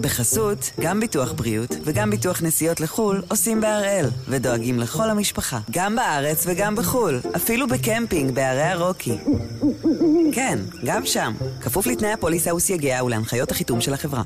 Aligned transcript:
בחסות, 0.00 0.70
גם 0.80 1.00
ביטוח 1.00 1.32
בריאות 1.32 1.70
וגם 1.84 2.10
ביטוח 2.10 2.42
נסיעות 2.42 2.80
לחו"ל 2.80 3.22
עושים 3.28 3.60
בהראל, 3.60 4.06
ודואגים 4.28 4.78
לכל 4.78 5.10
המשפחה, 5.10 5.58
גם 5.70 5.96
בארץ 5.96 6.46
וגם 6.46 6.76
בחו"ל, 6.76 7.20
אפילו 7.36 7.66
בקמפינג 7.68 8.34
בערי 8.34 8.62
הרוקי. 8.62 9.18
כן, 10.32 10.58
גם 10.84 11.06
שם, 11.06 11.32
כפוף 11.60 11.86
לתנאי 11.86 12.12
הפוליסה 12.12 12.54
וסייגיה 12.54 13.04
ולהנחיות 13.04 13.50
החיתום 13.50 13.80
של 13.80 13.94
החברה. 13.94 14.22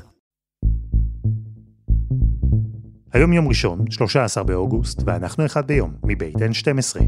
היום 3.13 3.33
יום 3.33 3.47
ראשון, 3.47 3.91
13 3.91 4.43
באוגוסט, 4.43 5.01
ואנחנו 5.05 5.45
אחד 5.45 5.67
ביום, 5.67 5.93
מבית 6.03 6.35
N12. 6.35 7.01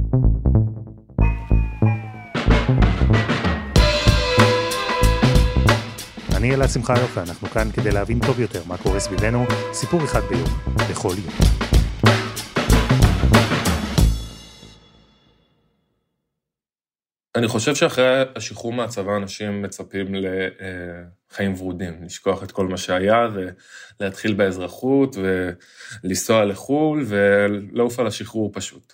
אני 6.47 6.55
אלעד 6.55 6.69
שמחיוף, 6.69 7.17
ואנחנו 7.17 7.47
כאן 7.47 7.71
כדי 7.71 7.91
להבין 7.91 8.19
טוב 8.19 8.39
יותר 8.39 8.61
מה 8.67 8.77
קורה 8.77 8.99
סביבנו, 8.99 9.45
סיפור 9.73 10.03
אחד 10.03 10.19
ביום, 10.29 10.49
בכל 10.91 11.13
יום. 11.23 11.33
אני 17.35 17.47
חושב 17.47 17.75
שאחרי 17.75 18.23
השחרור 18.35 18.73
מהצבא 18.73 19.17
אנשים 19.17 19.61
מצפים 19.61 20.07
לחיים 20.15 21.53
ורודים, 21.53 22.03
לשכוח 22.03 22.43
את 22.43 22.51
כל 22.51 22.67
מה 22.67 22.77
שהיה 22.77 23.27
ולהתחיל 23.99 24.33
באזרחות 24.33 25.15
ולנסוע 26.03 26.45
לחו"ל 26.45 27.05
ולעוף 27.07 27.99
על 27.99 28.07
השחרור 28.07 28.51
פשוט. 28.53 28.93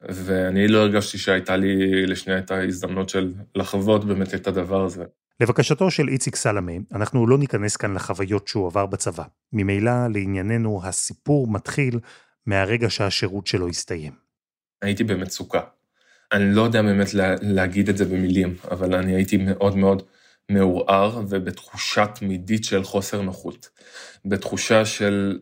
ואני 0.00 0.68
לא 0.68 0.78
הרגשתי 0.78 1.18
שהייתה 1.18 1.56
לי 1.56 2.06
לשנייה 2.06 2.38
את 2.38 2.50
ההזדמנות 2.50 3.08
של 3.08 3.32
לחוות 3.54 4.04
באמת 4.04 4.34
את 4.34 4.46
הדבר 4.46 4.84
הזה. 4.84 5.04
לבקשתו 5.40 5.90
של 5.90 6.08
איציק 6.08 6.36
סלמה, 6.36 6.72
אנחנו 6.94 7.26
לא 7.26 7.38
ניכנס 7.38 7.76
כאן 7.76 7.94
לחוויות 7.94 8.48
שהוא 8.48 8.66
עבר 8.66 8.86
בצבא. 8.86 9.24
ממילא, 9.52 10.06
לענייננו, 10.14 10.80
הסיפור 10.84 11.46
מתחיל 11.50 11.98
מהרגע 12.46 12.90
שהשירות 12.90 13.46
שלו 13.46 13.68
הסתיים. 13.68 14.12
הייתי 14.82 15.04
במצוקה. 15.04 15.60
אני 16.32 16.54
לא 16.54 16.62
יודע 16.62 16.82
באמת 16.82 17.14
לה, 17.14 17.34
להגיד 17.42 17.88
את 17.88 17.96
זה 17.96 18.04
במילים, 18.04 18.54
אבל 18.70 18.94
אני 18.94 19.14
הייתי 19.14 19.36
מאוד 19.36 19.76
מאוד 19.76 20.02
מעורער 20.48 21.20
ובתחושה 21.28 22.06
תמידית 22.06 22.64
של 22.64 22.84
חוסר 22.84 23.22
נוחות. 23.22 23.68
בתחושה 24.24 24.84
של 24.84 25.38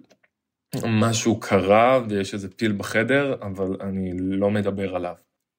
משהו 0.86 1.40
קרה 1.40 2.00
ויש 2.08 2.34
איזה 2.34 2.48
פיל 2.50 2.72
בחדר, 2.72 3.34
אבל 3.42 3.76
אני 3.80 4.12
לא 4.18 4.50
מדבר 4.50 4.96
עליו. 4.96 5.14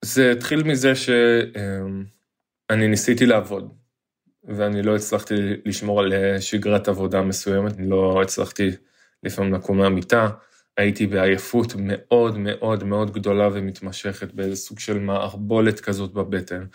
זה 0.05 0.31
התחיל 0.31 0.63
מזה 0.63 0.95
שאני 0.95 2.87
ניסיתי 2.87 3.25
לעבוד, 3.25 3.73
ואני 4.43 4.81
לא 4.81 4.95
הצלחתי 4.95 5.33
לשמור 5.65 5.99
על 5.99 6.13
שגרת 6.39 6.87
עבודה 6.87 7.21
מסוימת, 7.21 7.77
אני 7.77 7.89
לא 7.89 8.21
הצלחתי 8.21 8.69
לפעמים 9.23 9.53
לקום 9.53 9.77
מהמיטה, 9.77 10.29
הייתי 10.77 11.07
בעייפות 11.07 11.73
מאוד 11.77 12.37
מאוד 12.37 12.83
מאוד 12.83 13.13
גדולה 13.13 13.49
ומתמשכת, 13.53 14.33
באיזה 14.33 14.55
סוג 14.55 14.79
של 14.79 14.99
מערבולת 14.99 15.79
כזאת 15.79 16.13
בבטן, 16.13 16.65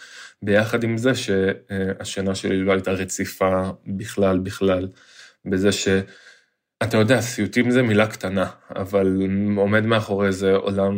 ביחד 0.42 0.84
עם 0.84 0.96
זה 0.96 1.12
שהשינה 1.14 2.34
שלי 2.34 2.56
לא 2.56 2.72
הייתה 2.72 2.90
רציפה 2.92 3.70
בכלל 3.86 4.38
בכלל, 4.38 4.88
בזה 5.44 5.72
ש... 5.72 5.88
אתה 6.82 6.96
יודע, 6.96 7.20
סיוטים 7.20 7.70
זה 7.70 7.82
מילה 7.82 8.06
קטנה, 8.06 8.50
אבל 8.76 9.20
עומד 9.56 9.86
מאחורי 9.86 10.32
זה 10.32 10.54
עולם 10.54 10.94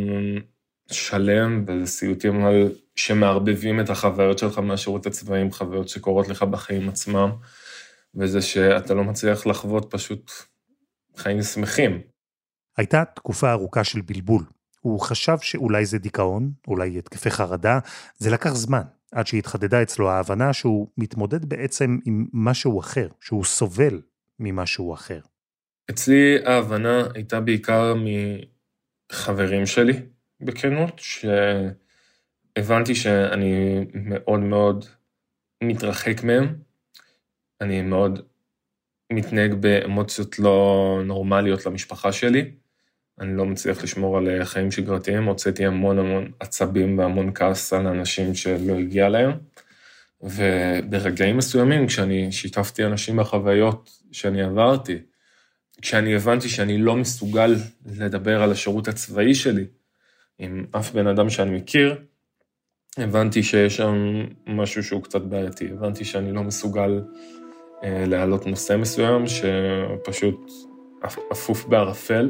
שלם, 0.91 1.65
וזה 1.67 1.85
סיוטים 1.85 2.45
על 2.45 2.71
שמערבבים 2.95 3.79
את 3.79 3.89
החוויות 3.89 4.37
שלך 4.37 4.59
מהשירות 4.59 5.05
הצבאי 5.05 5.41
עם 5.41 5.51
חוויות 5.51 5.89
שקורות 5.89 6.27
לך 6.27 6.43
בחיים 6.43 6.89
עצמם, 6.89 7.31
וזה 8.15 8.41
שאתה 8.41 8.93
לא 8.93 9.03
מצליח 9.03 9.45
לחוות 9.45 9.87
פשוט 9.89 10.31
חיים 11.17 11.41
שמחים. 11.41 12.01
הייתה 12.77 13.03
תקופה 13.05 13.51
ארוכה 13.51 13.83
של 13.83 14.01
בלבול. 14.01 14.43
הוא 14.81 14.99
חשב 14.99 15.37
שאולי 15.41 15.85
זה 15.85 15.97
דיכאון, 15.97 16.51
אולי 16.67 16.97
התקפי 16.97 17.29
חרדה, 17.29 17.79
זה 18.17 18.29
לקח 18.29 18.53
זמן, 18.53 18.83
עד 19.11 19.27
שהתחדדה 19.27 19.81
אצלו 19.81 20.09
ההבנה 20.09 20.53
שהוא 20.53 20.87
מתמודד 20.97 21.45
בעצם 21.45 21.99
עם 22.05 22.25
משהו 22.33 22.79
אחר, 22.79 23.07
שהוא 23.21 23.45
סובל 23.45 24.01
ממשהו 24.39 24.93
אחר. 24.93 25.19
אצלי 25.89 26.37
ההבנה 26.45 27.03
הייתה 27.13 27.39
בעיקר 27.39 27.93
מחברים 29.11 29.65
שלי, 29.65 29.93
בכנות, 30.41 31.01
שהבנתי 32.57 32.95
שאני 32.95 33.85
מאוד 33.93 34.39
מאוד 34.39 34.85
מתרחק 35.63 36.23
מהם, 36.23 36.55
אני 37.61 37.81
מאוד 37.81 38.19
מתנהג 39.13 39.53
באמוציות 39.53 40.39
לא 40.39 41.01
נורמליות 41.05 41.65
למשפחה 41.65 42.11
שלי, 42.11 42.51
אני 43.19 43.37
לא 43.37 43.45
מצליח 43.45 43.83
לשמור 43.83 44.17
על 44.17 44.45
חיים 44.45 44.71
שגרתיים, 44.71 45.23
הוצאתי 45.23 45.65
המון 45.65 45.99
המון 45.99 46.31
עצבים 46.39 46.97
והמון 46.97 47.31
כעס 47.35 47.73
על 47.73 47.87
אנשים 47.87 48.35
שלא 48.35 48.73
הגיע 48.79 49.09
להם, 49.09 49.31
וברגעים 50.21 51.37
מסוימים, 51.37 51.87
כשאני 51.87 52.31
שיתפתי 52.31 52.85
אנשים 52.85 53.17
בחוויות 53.17 54.01
שאני 54.11 54.41
עברתי, 54.41 54.97
כשאני 55.81 56.15
הבנתי 56.15 56.49
שאני 56.49 56.77
לא 56.77 56.95
מסוגל 56.95 57.55
לדבר 57.85 58.43
על 58.43 58.51
השירות 58.51 58.87
הצבאי 58.87 59.35
שלי 59.35 59.65
עם 60.39 60.65
אף 60.71 60.91
בן 60.91 61.07
אדם 61.07 61.29
שאני 61.29 61.57
מכיר, 61.57 61.95
הבנתי 62.97 63.43
שיש 63.43 63.77
שם 63.77 64.25
משהו 64.47 64.83
שהוא 64.83 65.03
קצת 65.03 65.21
בעייתי. 65.21 65.67
הבנתי 65.71 66.05
שאני 66.05 66.31
לא 66.31 66.43
מסוגל 66.43 67.01
אה, 67.83 68.03
להעלות 68.07 68.47
נושא 68.47 68.77
מסוים 68.77 69.23
שפשוט 69.27 70.51
אפוף 71.31 71.65
בערפל, 71.65 72.29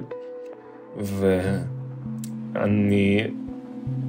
ואני 2.54 3.28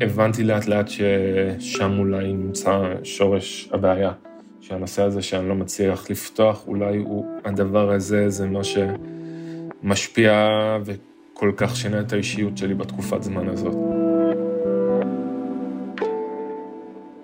הבנתי 0.00 0.44
לאט 0.44 0.67
לאט 0.67 0.88
ששם 0.88 1.99
אולי 1.99 2.32
נמצא 2.32 2.94
שורש 3.05 3.69
הבעיה. 3.72 4.12
שהנושא 4.61 5.03
הזה 5.03 5.22
שאני 5.22 5.49
לא 5.49 5.55
מצליח 5.55 6.11
לפתוח, 6.11 6.67
אולי 6.67 6.97
הוא, 6.97 7.27
הדבר 7.44 7.93
הזה 7.93 8.31
זה 8.31 8.47
מה 8.47 8.61
שמשפיע 9.82 10.49
וכל 10.84 11.53
כך 11.56 11.77
שינה 11.77 12.00
את 12.00 12.12
האישיות 12.12 12.59
שלי 12.59 12.75
בתקופת 12.75 13.22
זמן 13.22 13.49
הזאת. 13.49 13.90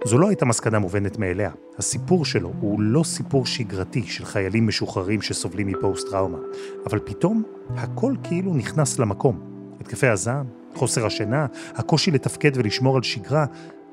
זו 0.07 0.19
לא 0.19 0.29
הייתה 0.29 0.45
מסקנה 0.45 0.79
מובנת 0.79 1.19
מאליה. 1.19 1.51
הסיפור 1.79 2.25
שלו 2.25 2.53
הוא 2.61 2.81
לא 2.81 3.03
סיפור 3.03 3.47
שגרתי 3.47 4.03
של 4.03 4.25
חיילים 4.25 4.67
משוחררים 4.67 5.23
שסובלים 5.23 5.67
מפוסט-טראומה, 5.67 6.39
אבל 6.87 6.99
פתאום 6.99 7.43
הכל 7.77 8.15
כאילו 8.23 8.55
נכנס 8.55 8.99
למקום. 8.99 9.41
התקפי 9.81 10.07
הזעם, 10.07 10.47
חוסר 10.75 11.07
השינה, 11.07 11.47
הקושי 11.75 12.11
לתפקד 12.11 12.51
ולשמור 12.55 12.97
על 12.97 13.03
שגרה, 13.03 13.47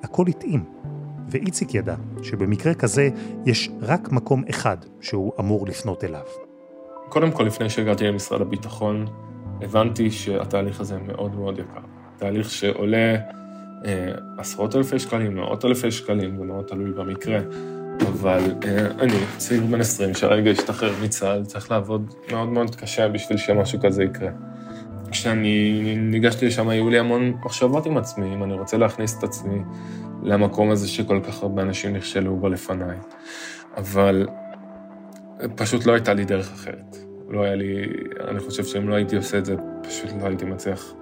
הכל 0.03 0.25
התאים. 0.27 0.63
ואיציק 1.29 1.75
ידע 1.75 1.95
שבמקרה 2.23 2.73
כזה 2.73 3.09
יש 3.45 3.69
רק 3.81 4.11
מקום 4.11 4.43
אחד 4.49 4.77
שהוא 5.01 5.31
אמור 5.39 5.67
לפנות 5.67 6.03
אליו. 6.03 6.25
קודם 7.09 7.31
כל, 7.31 7.43
לפני 7.43 7.69
שהגעתי 7.69 8.07
למשרד 8.07 8.41
הביטחון, 8.41 9.05
הבנתי 9.61 10.11
שהתהליך 10.11 10.79
הזה 10.79 10.97
מאוד 10.97 11.35
מאוד 11.35 11.59
יקר. 11.59 11.81
תהליך 12.17 12.49
שעולה 12.49 13.15
עשרות 14.37 14.75
אלפי 14.75 14.99
שקלים, 14.99 15.35
מאות 15.35 15.65
אלפי 15.65 15.91
שקלים, 15.91 16.37
זה 16.37 16.43
מאוד 16.43 16.65
תלוי 16.65 16.91
במקרה, 16.91 17.39
אבל 18.07 18.39
אה, 18.65 18.87
אני 18.99 19.17
צעיר 19.37 19.63
בן 19.63 19.81
20 19.81 20.13
שהרגע 20.13 20.51
השתחרר 20.51 20.93
מצה"ל, 21.03 21.45
צריך 21.45 21.71
לעבוד 21.71 22.13
מאוד 22.31 22.49
מאוד 22.49 22.75
קשה 22.75 23.07
בשביל 23.07 23.37
שמשהו 23.37 23.79
כזה 23.81 24.03
יקרה. 24.03 24.29
כשאני 25.11 25.95
ניגשתי 25.97 26.45
לשם, 26.45 26.69
היו 26.69 26.89
לי 26.89 26.99
המון 26.99 27.33
מחשבות 27.45 27.85
עם 27.85 27.97
עצמי, 27.97 28.33
אם 28.33 28.43
אני 28.43 28.53
רוצה 28.53 28.77
להכניס 28.77 29.17
את 29.17 29.23
עצמי 29.23 29.59
למקום 30.23 30.69
הזה 30.69 30.87
שכל 30.87 31.19
כך 31.23 31.43
הרבה 31.43 31.61
אנשים 31.61 31.93
נכשלו 31.93 32.35
בו 32.35 32.49
לפניי. 32.49 32.97
אבל 33.77 34.27
פשוט 35.55 35.85
לא 35.85 35.93
הייתה 35.93 36.13
לי 36.13 36.25
דרך 36.25 36.51
אחרת. 36.53 36.97
לא 37.29 37.43
היה 37.43 37.55
לי, 37.55 37.85
אני 38.27 38.39
חושב 38.39 38.63
שאם 38.63 38.89
לא 38.89 38.95
הייתי 38.95 39.15
עושה 39.15 39.37
את 39.37 39.45
זה, 39.45 39.55
פשוט 39.83 40.09
לא 40.21 40.27
הייתי 40.27 40.45
מצליח 40.45 40.93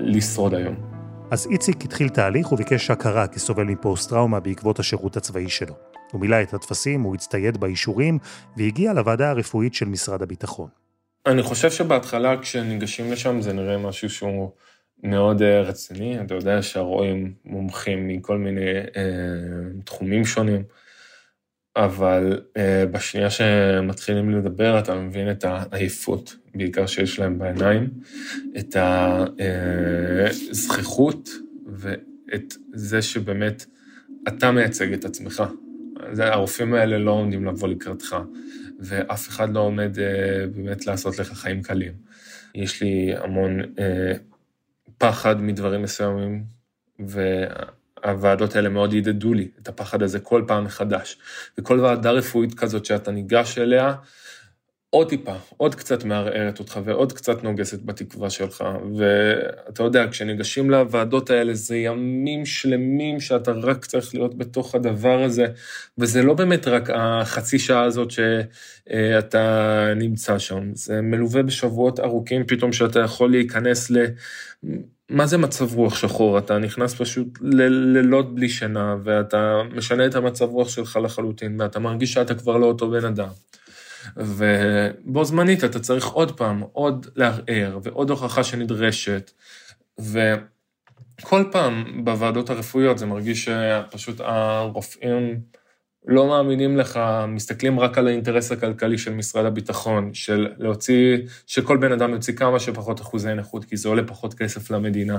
לשרוד 0.00 0.54
היום. 0.54 0.93
אז 1.34 1.46
איציק 1.50 1.84
התחיל 1.84 2.08
תהליך 2.08 2.52
וביקש 2.52 2.90
הכרה 2.90 3.26
כסובל 3.26 3.64
מפוסט-טראומה 3.64 4.40
בעקבות 4.40 4.78
השירות 4.78 5.16
הצבאי 5.16 5.48
שלו. 5.48 5.74
הוא 6.12 6.20
מילא 6.20 6.42
את 6.42 6.54
הטפסים, 6.54 7.02
הוא 7.02 7.14
הצטייד 7.14 7.56
באישורים, 7.56 8.18
והגיע 8.56 8.92
לוועדה 8.92 9.30
הרפואית 9.30 9.74
של 9.74 9.86
משרד 9.86 10.22
הביטחון. 10.22 10.68
אני 11.26 11.42
חושב 11.42 11.70
שבהתחלה 11.70 12.40
כשניגשים 12.42 13.12
לשם 13.12 13.40
זה 13.40 13.52
נראה 13.52 13.78
משהו 13.78 14.10
שהוא 14.10 14.50
מאוד 15.02 15.42
אה, 15.42 15.60
רציני. 15.60 16.20
אתה 16.20 16.34
יודע 16.34 16.62
שהרואים 16.62 17.32
מומחים 17.44 18.08
מכל 18.08 18.38
מיני 18.38 18.70
אה, 18.96 19.02
תחומים 19.84 20.24
שונים, 20.24 20.62
אבל 21.76 22.40
אה, 22.56 22.84
בשנייה 22.90 23.30
שמתחילים 23.30 24.30
לדבר 24.30 24.78
אתה 24.78 24.94
מבין 24.94 25.30
את 25.30 25.44
העייפות, 25.44 26.36
בעיקר 26.54 26.86
שיש 26.86 27.18
להם 27.18 27.38
בעיניים, 27.38 27.90
את 28.58 28.76
הזכיחות 30.50 31.28
אה, 31.28 31.40
ואת 31.66 32.54
זה 32.72 33.02
שבאמת 33.02 33.64
אתה 34.28 34.50
מייצג 34.50 34.92
את 34.92 35.04
עצמך. 35.04 35.42
הרופאים 36.18 36.74
האלה 36.74 36.98
לא 36.98 37.10
עומדים 37.10 37.44
לבוא 37.44 37.68
לקראתך. 37.68 38.16
ואף 38.80 39.28
אחד 39.28 39.52
לא 39.52 39.60
עומד 39.60 39.98
אה, 39.98 40.46
באמת 40.46 40.86
לעשות 40.86 41.18
לך 41.18 41.32
חיים 41.32 41.62
קלים. 41.62 41.92
יש 42.54 42.82
לי 42.82 43.14
המון 43.16 43.60
אה, 43.60 44.12
פחד 44.98 45.42
מדברים 45.42 45.82
מסוימים, 45.82 46.44
והוועדות 48.04 48.56
האלה 48.56 48.68
מאוד 48.68 48.94
ידדו 48.94 49.34
לי 49.34 49.48
את 49.62 49.68
הפחד 49.68 50.02
הזה 50.02 50.20
כל 50.20 50.44
פעם 50.46 50.64
מחדש. 50.64 51.18
וכל 51.58 51.80
ועדה 51.80 52.10
רפואית 52.10 52.54
כזאת 52.54 52.84
שאתה 52.84 53.10
ניגש 53.10 53.58
אליה, 53.58 53.94
עוד 54.94 55.08
טיפה, 55.08 55.34
עוד 55.56 55.74
קצת 55.74 56.04
מערערת 56.04 56.58
אותך 56.58 56.80
ועוד 56.84 57.12
קצת 57.12 57.42
נוגסת 57.44 57.82
בתקווה 57.82 58.30
שלך. 58.30 58.64
ואתה 58.98 59.82
יודע, 59.82 60.06
כשניגשים 60.10 60.70
לוועדות 60.70 61.30
האלה, 61.30 61.54
זה 61.54 61.76
ימים 61.76 62.46
שלמים 62.46 63.20
שאתה 63.20 63.52
רק 63.52 63.84
צריך 63.84 64.14
להיות 64.14 64.38
בתוך 64.38 64.74
הדבר 64.74 65.22
הזה, 65.22 65.46
וזה 65.98 66.22
לא 66.22 66.34
באמת 66.34 66.68
רק 66.68 66.90
החצי 66.94 67.58
שעה 67.58 67.82
הזאת 67.82 68.10
שאתה 68.10 69.92
נמצא 69.96 70.38
שם, 70.38 70.74
זה 70.74 71.00
מלווה 71.00 71.42
בשבועות 71.42 72.00
ארוכים 72.00 72.46
פתאום 72.46 72.72
שאתה 72.72 73.00
יכול 73.00 73.30
להיכנס 73.30 73.90
ל... 73.90 73.96
מה 75.14 75.26
זה 75.26 75.38
מצב 75.38 75.74
רוח 75.74 75.96
שחור? 75.96 76.38
אתה 76.38 76.58
נכנס 76.58 76.94
פשוט 76.94 77.38
ללילות 77.40 78.34
בלי 78.34 78.48
שינה, 78.48 78.96
ואתה 79.04 79.60
משנה 79.74 80.06
את 80.06 80.14
המצב 80.14 80.44
רוח 80.44 80.68
שלך 80.68 80.98
לחלוטין, 81.02 81.60
ואתה 81.60 81.78
מרגיש 81.78 82.12
שאתה 82.12 82.34
כבר 82.34 82.56
לא 82.56 82.66
אותו 82.66 82.90
בן 82.90 83.04
אדם. 83.04 83.28
ובו 84.16 85.24
זמנית 85.24 85.64
אתה 85.64 85.80
צריך 85.80 86.06
עוד 86.06 86.36
פעם, 86.36 86.60
עוד 86.72 87.06
לערער 87.16 87.78
ועוד 87.82 88.10
הוכחה 88.10 88.44
שנדרשת. 88.44 89.30
וכל 89.98 91.44
פעם 91.52 92.04
בוועדות 92.04 92.50
הרפואיות 92.50 92.98
זה 92.98 93.06
מרגיש 93.06 93.48
שפשוט 93.48 94.20
הרופאים 94.20 95.40
לא 96.06 96.28
מאמינים 96.28 96.76
לך, 96.76 97.00
מסתכלים 97.28 97.80
רק 97.80 97.98
על 97.98 98.06
האינטרס 98.06 98.52
הכלכלי 98.52 98.98
של 98.98 99.14
משרד 99.14 99.44
הביטחון, 99.44 100.14
של 100.14 100.48
להוציא, 100.58 101.18
שכל 101.46 101.76
בן 101.76 101.92
אדם 101.92 102.10
יוציא 102.10 102.34
כמה 102.34 102.60
שפחות 102.60 103.00
אחוזי 103.00 103.34
נכות, 103.34 103.64
כי 103.64 103.76
זה 103.76 103.88
עולה 103.88 104.02
פחות 104.06 104.34
כסף 104.34 104.70
למדינה. 104.70 105.18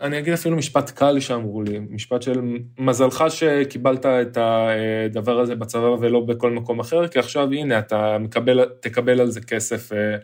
אני 0.00 0.18
אגיד 0.18 0.32
אפילו 0.32 0.56
משפט 0.56 0.90
קל 0.90 1.20
שאמרו 1.20 1.62
לי, 1.62 1.78
משפט 1.90 2.22
של 2.22 2.40
מזלך 2.78 3.24
שקיבלת 3.28 4.06
את 4.06 4.38
הדבר 4.40 5.40
הזה 5.40 5.54
בצבא 5.54 5.86
ולא 6.00 6.20
בכל 6.20 6.50
מקום 6.50 6.80
אחר, 6.80 7.08
כי 7.08 7.18
עכשיו 7.18 7.52
הנה, 7.52 7.78
אתה 7.78 8.16
מקבל, 8.20 8.64
תקבל 8.80 9.20
על 9.20 9.30
זה 9.30 9.40
כסף 9.40 9.92
אה, 9.92 10.16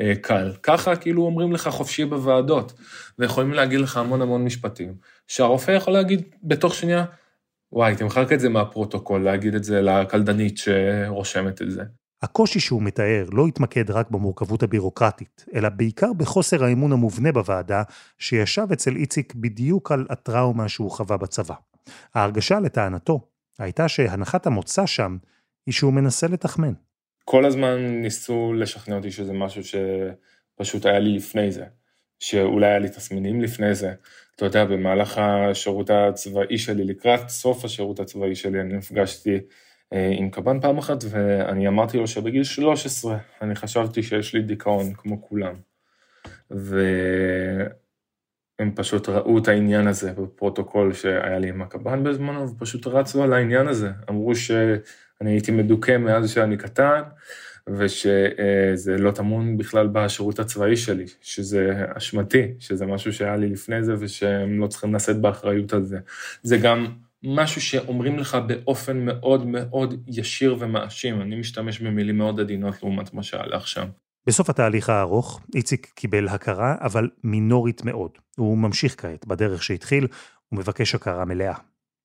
אה, 0.00 0.14
קל. 0.14 0.52
ככה 0.62 0.96
כאילו 0.96 1.22
אומרים 1.22 1.52
לך 1.52 1.68
חופשי 1.68 2.04
בוועדות, 2.04 2.72
ויכולים 3.18 3.52
להגיד 3.52 3.80
לך 3.80 3.96
המון 3.96 4.22
המון 4.22 4.44
משפטים, 4.44 4.94
שהרופא 5.28 5.70
יכול 5.70 5.92
להגיד 5.92 6.22
בתוך 6.42 6.74
שנייה, 6.74 7.04
וואי, 7.72 7.96
תמחק 7.96 8.32
את 8.32 8.40
זה 8.40 8.48
מהפרוטוקול, 8.48 9.24
להגיד 9.24 9.54
את 9.54 9.64
זה 9.64 9.82
לקלדנית 9.82 10.58
שרושמת 10.58 11.62
את 11.62 11.70
זה. 11.70 11.82
הקושי 12.22 12.60
שהוא 12.60 12.82
מתאר 12.82 13.26
לא 13.32 13.46
התמקד 13.46 13.90
רק 13.90 14.10
במורכבות 14.10 14.62
הבירוקרטית, 14.62 15.44
אלא 15.54 15.68
בעיקר 15.68 16.12
בחוסר 16.12 16.64
האמון 16.64 16.92
המובנה 16.92 17.32
בוועדה, 17.32 17.82
שישב 18.18 18.66
אצל 18.72 18.96
איציק 18.96 19.34
בדיוק 19.34 19.92
על 19.92 20.06
הטראומה 20.10 20.68
שהוא 20.68 20.90
חווה 20.90 21.16
בצבא. 21.16 21.54
ההרגשה, 22.14 22.60
לטענתו, 22.60 23.20
הייתה 23.58 23.88
שהנחת 23.88 24.46
המוצא 24.46 24.86
שם 24.86 25.16
היא 25.66 25.74
שהוא 25.74 25.92
מנסה 25.92 26.26
לתחמן. 26.26 26.72
כל 27.24 27.44
הזמן 27.44 27.76
ניסו 27.78 28.52
לשכנע 28.52 28.96
אותי 28.96 29.10
שזה 29.10 29.32
משהו 29.32 29.62
שפשוט 29.64 30.86
היה 30.86 30.98
לי 30.98 31.16
לפני 31.16 31.52
זה, 31.52 31.64
שאולי 32.18 32.66
היה 32.66 32.78
לי 32.78 32.88
תסמינים 32.88 33.40
לפני 33.40 33.74
זה. 33.74 33.94
אתה 34.38 34.46
יודע, 34.46 34.64
במהלך 34.64 35.18
השירות 35.18 35.90
הצבאי 35.90 36.58
שלי, 36.58 36.84
לקראת 36.84 37.28
סוף 37.28 37.64
השירות 37.64 38.00
הצבאי 38.00 38.34
שלי, 38.34 38.60
אני 38.60 38.74
נפגשתי 38.74 39.38
אה, 39.92 40.10
עם 40.18 40.30
קב"ן 40.30 40.60
פעם 40.60 40.78
אחת, 40.78 40.96
ואני 41.10 41.68
אמרתי 41.68 41.98
לו 41.98 42.06
שבגיל 42.06 42.44
13 42.44 43.18
אני 43.42 43.54
חשבתי 43.54 44.02
שיש 44.02 44.34
לי 44.34 44.42
דיכאון 44.42 44.94
כמו 44.94 45.22
כולם. 45.22 45.54
והם 46.50 47.70
פשוט 48.74 49.08
ראו 49.08 49.38
את 49.38 49.48
העניין 49.48 49.86
הזה 49.86 50.12
בפרוטוקול 50.12 50.92
שהיה 50.92 51.38
לי 51.38 51.48
עם 51.48 51.62
הקב"ן 51.62 52.04
בזמנו, 52.04 52.50
ופשוט 52.50 52.86
רצו 52.86 53.22
על 53.22 53.32
העניין 53.32 53.68
הזה. 53.68 53.90
אמרו 54.10 54.34
שאני 54.34 54.80
הייתי 55.30 55.52
מדוכא 55.52 55.96
מאז 55.96 56.30
שאני 56.30 56.56
קטן, 56.56 57.02
ושזה 57.76 58.96
לא 58.98 59.10
טמון 59.10 59.56
בכלל 59.56 59.88
בשירות 59.92 60.38
הצבאי 60.38 60.76
שלי, 60.76 61.04
שזה 61.22 61.84
אשמתי, 61.94 62.42
שזה 62.58 62.86
משהו 62.86 63.12
שהיה 63.12 63.36
לי 63.36 63.48
לפני 63.48 63.82
זה, 63.82 63.94
ושהם 63.98 64.60
לא 64.60 64.66
צריכים 64.66 64.94
לשאת 64.94 65.20
באחריות 65.20 65.72
על 65.72 65.84
זה. 65.84 65.98
זה 66.42 66.56
גם... 66.56 66.86
משהו 67.22 67.60
שאומרים 67.60 68.18
לך 68.18 68.38
באופן 68.46 69.04
מאוד 69.04 69.46
מאוד 69.46 70.02
ישיר 70.06 70.56
ומאשים. 70.58 71.20
אני 71.20 71.36
משתמש 71.36 71.80
במילים 71.80 72.18
מאוד 72.18 72.40
עדינות 72.40 72.82
לעומת 72.82 73.14
מה 73.14 73.22
שהלך 73.22 73.68
שם. 73.68 73.86
בסוף 74.26 74.50
התהליך 74.50 74.88
הארוך, 74.88 75.40
איציק 75.54 75.92
קיבל 75.94 76.28
הכרה, 76.28 76.74
אבל 76.80 77.08
מינורית 77.24 77.84
מאוד. 77.84 78.10
הוא 78.36 78.58
ממשיך 78.58 78.94
כעת 78.98 79.26
בדרך 79.26 79.62
שהתחיל, 79.62 80.06
הוא 80.48 80.58
מבקש 80.58 80.94
הכרה 80.94 81.24
מלאה. 81.24 81.54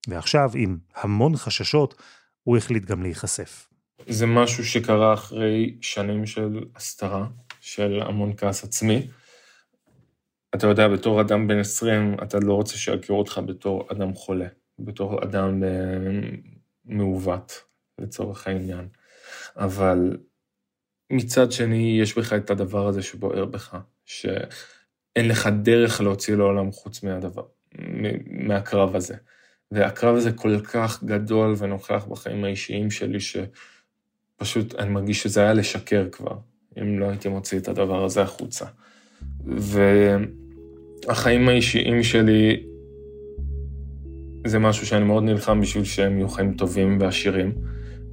ועכשיו, 0.07 0.51
עם 0.56 0.77
המון 0.95 1.36
חששות, 1.36 2.01
הוא 2.44 2.57
החליט 2.57 2.86
גם 2.86 3.04
להיחשף. 3.04 3.68
זה 4.07 4.25
משהו 4.25 4.66
שקרה 4.66 5.13
אחרי 5.13 5.78
שנים 5.81 6.25
של 6.25 6.63
הסתרה, 6.75 7.28
של 7.62 8.01
המון 8.01 8.34
כעס 8.38 8.63
עצמי. 8.63 9.07
אתה 10.56 10.68
יודע, 10.68 10.88
בתור 10.88 11.22
אדם 11.22 11.48
בן 11.48 11.60
20, 11.60 12.16
אתה 12.24 12.40
לא 12.40 12.54
רוצה 12.54 12.78
שיכירו 12.78 13.19
אותך 13.19 13.42
בתור 13.45 13.88
אדם 13.92 14.13
חולה. 14.13 14.48
בתור 14.80 15.24
אדם 15.24 15.63
אה, 15.63 15.69
מעוות, 16.86 17.63
לצורך 18.00 18.48
העניין. 18.48 18.88
אבל 19.57 20.18
מצד 21.10 21.51
שני, 21.51 21.98
יש 22.01 22.18
בך 22.18 22.34
את 22.34 22.50
הדבר 22.50 22.88
הזה 22.88 23.01
שבוער 23.01 23.46
בך, 23.46 23.78
שאין 24.06 25.28
לך 25.28 25.50
דרך 25.63 26.01
להוציא 26.01 26.36
לעולם 26.36 26.72
חוץ 26.72 27.04
מהדבר, 27.04 27.44
מהקרב 28.25 28.96
הזה. 28.96 29.16
והקרב 29.72 30.16
הזה 30.16 30.31
כל 30.31 30.60
כך 30.60 31.04
גדול 31.04 31.56
ונוכח 31.57 32.06
בחיים 32.06 32.44
האישיים 32.44 32.92
שלי, 32.92 33.19
שפשוט 34.38 34.75
אני 34.75 34.89
מרגיש 34.89 35.24
שזה 35.24 35.41
היה 35.41 35.53
לשקר 35.53 36.07
כבר, 36.12 36.35
אם 36.81 37.00
לא 37.00 37.09
הייתי 37.09 37.30
מוציא 37.30 37.59
את 37.59 37.68
הדבר 37.68 38.06
הזה 38.06 38.21
החוצה. 38.21 38.65
והחיים 41.07 41.50
האישיים 41.50 42.03
שלי 42.03 42.63
זה 44.47 44.59
משהו 44.59 44.88
שאני 44.88 45.06
מאוד 45.06 45.24
נלחם 45.24 45.62
בשביל 45.62 45.83
שהם 45.83 46.18
יהיו 46.18 46.30
חיים 46.30 46.53
טובים 46.53 46.97
ועשירים, 47.00 47.51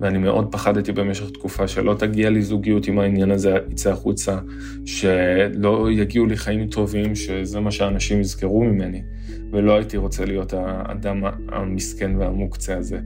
ואני 0.01 0.19
מאוד 0.19 0.53
פחדתי 0.53 0.93
במשך 0.93 1.31
תקופה 1.31 1.69
שלא 1.69 1.95
תגיע 1.95 2.31
לי 2.31 2.43
זוגיות 2.43 2.87
עם 2.87 2.99
העניין 2.99 3.31
הזה 3.31 3.57
יצא 3.71 3.93
החוצה, 3.93 4.39
שלא 4.87 5.89
יגיעו 5.91 6.27
לי 6.27 6.37
חיים 6.37 6.67
טובים, 6.67 7.15
שזה 7.15 7.61
מה 7.61 7.71
שאנשים 7.71 8.21
יזכרו 8.21 8.65
ממני, 8.65 9.03
ולא 9.53 9.77
הייתי 9.77 9.97
רוצה 9.97 10.25
להיות 10.25 10.53
האדם 10.53 11.23
המסכן 11.49 12.17
והמוקצה 12.17 12.77
הזה. 12.77 13.01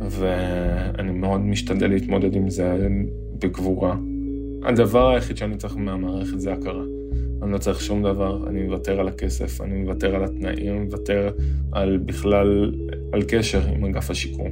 ואני 0.00 1.12
מאוד 1.12 1.40
משתדל 1.40 1.90
להתמודד 1.90 2.34
עם 2.36 2.50
זה 2.50 2.88
בגבורה. 3.38 3.96
הדבר 4.62 5.08
היחיד 5.08 5.36
שאני 5.36 5.56
צריך 5.56 5.76
מהמערכת 5.76 6.40
זה 6.40 6.52
הכרה. 6.52 6.84
אני 7.42 7.52
לא 7.52 7.58
צריך 7.58 7.80
שום 7.80 8.02
דבר, 8.02 8.48
אני 8.48 8.62
מוותר 8.62 9.00
על 9.00 9.08
הכסף, 9.08 9.60
אני 9.60 9.82
מוותר 9.82 10.14
על 10.14 10.24
התנאים, 10.24 10.74
אני 10.74 10.84
מוותר 10.84 11.30
על 11.72 11.98
בכלל, 11.98 12.74
על 13.12 13.22
קשר 13.28 13.60
עם 13.74 13.84
אגף 13.84 14.10
השיקום. 14.10 14.48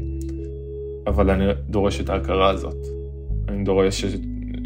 אבל 1.07 1.31
אני 1.31 1.45
דורש 1.69 2.01
את 2.01 2.09
ההכרה 2.09 2.51
הזאת. 2.51 2.87
אני 3.49 3.65
דורש. 3.65 4.05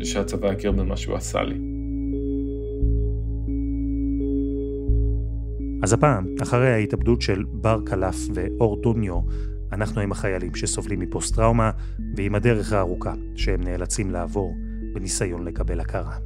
שהצבא 0.05 0.53
יכיר 0.53 0.73
במה 0.73 0.97
שהוא 0.97 1.17
עשה 1.17 1.43
לי. 1.43 1.59
אז 5.83 5.93
הפעם, 5.93 6.27
אחרי 6.43 6.69
ההתאבדות 6.69 7.23
של 7.23 7.45
בר 7.53 7.81
קלף 7.87 8.17
ואור 8.35 8.83
דוניו, 8.83 9.21
אנחנו 9.73 10.01
עם 10.01 10.13
החיילים 10.13 10.55
שסובלים 10.55 11.01
מפוסט-טראומה 11.01 11.71
ועם 12.17 12.35
הדרך 12.35 12.73
הארוכה 12.73 13.15
שהם 13.37 13.61
נאלצים 13.63 14.11
לעבור 14.11 14.55
בניסיון 14.95 15.45
לקבל 15.45 15.81
הכרה. 15.81 16.19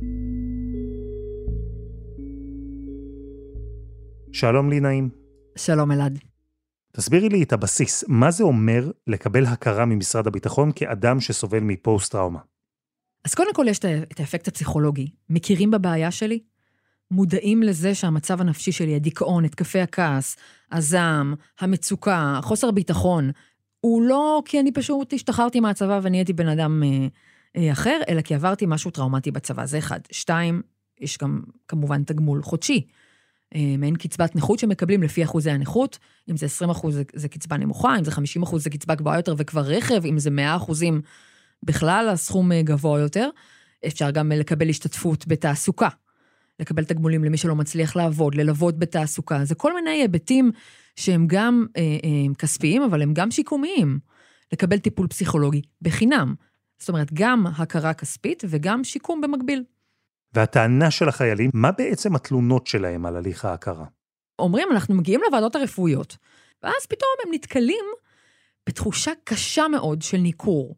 שלום 4.32 4.70
לי 4.70 4.80
נעים. 4.80 5.08
שלום 5.58 5.92
אלעד. 5.92 6.18
תסבירי 6.92 7.28
לי 7.28 7.42
את 7.42 7.52
הבסיס, 7.52 8.04
מה 8.08 8.30
זה 8.30 8.44
אומר 8.44 8.90
לקבל 9.06 9.46
הכרה 9.46 9.84
ממשרד 9.84 10.26
הביטחון 10.26 10.70
כאדם 10.74 11.20
שסובל 11.20 11.60
מפוסט-טראומה? 11.60 12.40
אז 13.24 13.34
קודם 13.34 13.54
כל 13.54 13.66
יש 13.68 13.78
את 13.78 14.20
האפקט 14.20 14.48
הפסיכולוגי. 14.48 15.10
מכירים 15.30 15.70
בבעיה 15.70 16.10
שלי? 16.10 16.40
מודעים 17.10 17.62
לזה 17.62 17.94
שהמצב 17.94 18.40
הנפשי 18.40 18.72
שלי, 18.72 18.94
הדיכאון, 18.94 19.44
התקפי 19.44 19.80
הכעס, 19.80 20.36
הזעם, 20.72 21.34
המצוקה, 21.60 22.40
חוסר 22.42 22.70
ביטחון, 22.70 23.30
הוא 23.80 24.02
לא 24.02 24.42
כי 24.44 24.60
אני 24.60 24.72
פשוט 24.72 25.12
השתחררתי 25.12 25.60
מהצבא 25.60 26.00
ונהייתי 26.02 26.32
בן 26.32 26.48
אדם 26.48 26.82
אה, 26.82 27.06
אה, 27.56 27.72
אחר, 27.72 28.00
אלא 28.08 28.20
כי 28.20 28.34
עברתי 28.34 28.64
משהו 28.68 28.90
טראומטי 28.90 29.30
בצבא, 29.30 29.66
זה 29.66 29.78
אחד. 29.78 30.00
שתיים, 30.10 30.62
יש 31.00 31.18
גם 31.18 31.40
כמובן 31.68 32.02
תגמול 32.02 32.42
חודשי. 32.42 32.86
אה, 33.54 33.74
מעין 33.78 33.96
קצבת 33.96 34.36
נכות 34.36 34.58
שמקבלים 34.58 35.02
לפי 35.02 35.24
אחוזי 35.24 35.50
הנכות, 35.50 35.98
אם 36.30 36.36
זה 36.36 36.46
20 36.46 36.70
אחוז 36.70 36.94
זה, 36.94 37.02
זה 37.14 37.28
קצבה 37.28 37.56
נמוכה, 37.56 37.98
אם 37.98 38.04
זה 38.04 38.10
50 38.10 38.42
אחוז 38.42 38.64
זה 38.64 38.70
קצבה 38.70 38.94
גבוהה 38.94 39.18
יותר 39.18 39.34
וכבר 39.38 39.60
רכב, 39.60 40.06
אם 40.06 40.18
זה 40.18 40.30
100 40.30 40.56
אחוזים 40.56 41.00
בכלל 41.62 42.08
הסכום 42.08 42.52
אה, 42.52 42.62
גבוה 42.62 43.00
יותר. 43.00 43.28
אפשר 43.86 44.10
גם 44.10 44.32
לקבל 44.32 44.68
השתתפות 44.68 45.26
בתעסוקה, 45.26 45.88
לקבל 46.60 46.84
תגמולים 46.84 47.24
למי 47.24 47.36
שלא 47.36 47.54
מצליח 47.56 47.96
לעבוד, 47.96 48.34
ללוות 48.34 48.78
בתעסוקה. 48.78 49.44
זה 49.44 49.54
כל 49.54 49.74
מיני 49.74 49.90
היבטים 49.90 50.50
שהם 50.96 51.26
גם 51.26 51.66
אה, 51.76 51.82
אה, 51.82 52.34
כספיים, 52.38 52.82
אבל 52.82 53.02
הם 53.02 53.14
גם 53.14 53.30
שיקומיים. 53.30 53.98
לקבל 54.52 54.78
טיפול 54.78 55.06
פסיכולוגי 55.06 55.62
בחינם. 55.82 56.34
זאת 56.78 56.88
אומרת, 56.88 57.12
גם 57.12 57.46
הכרה 57.46 57.94
כספית 57.94 58.42
וגם 58.48 58.84
שיקום 58.84 59.20
במקביל. 59.20 59.64
והטענה 60.34 60.90
של 60.90 61.08
החיילים, 61.08 61.50
מה 61.54 61.72
בעצם 61.72 62.14
התלונות 62.14 62.66
שלהם 62.66 63.06
על 63.06 63.16
הליך 63.16 63.44
ההכרה? 63.44 63.84
אומרים, 64.38 64.68
אנחנו 64.72 64.94
מגיעים 64.94 65.20
לוועדות 65.26 65.56
הרפואיות, 65.56 66.16
ואז 66.62 66.86
פתאום 66.88 67.10
הם 67.24 67.34
נתקלים 67.34 67.84
בתחושה 68.68 69.12
קשה 69.24 69.68
מאוד 69.68 70.02
של 70.02 70.18
ניכור. 70.18 70.76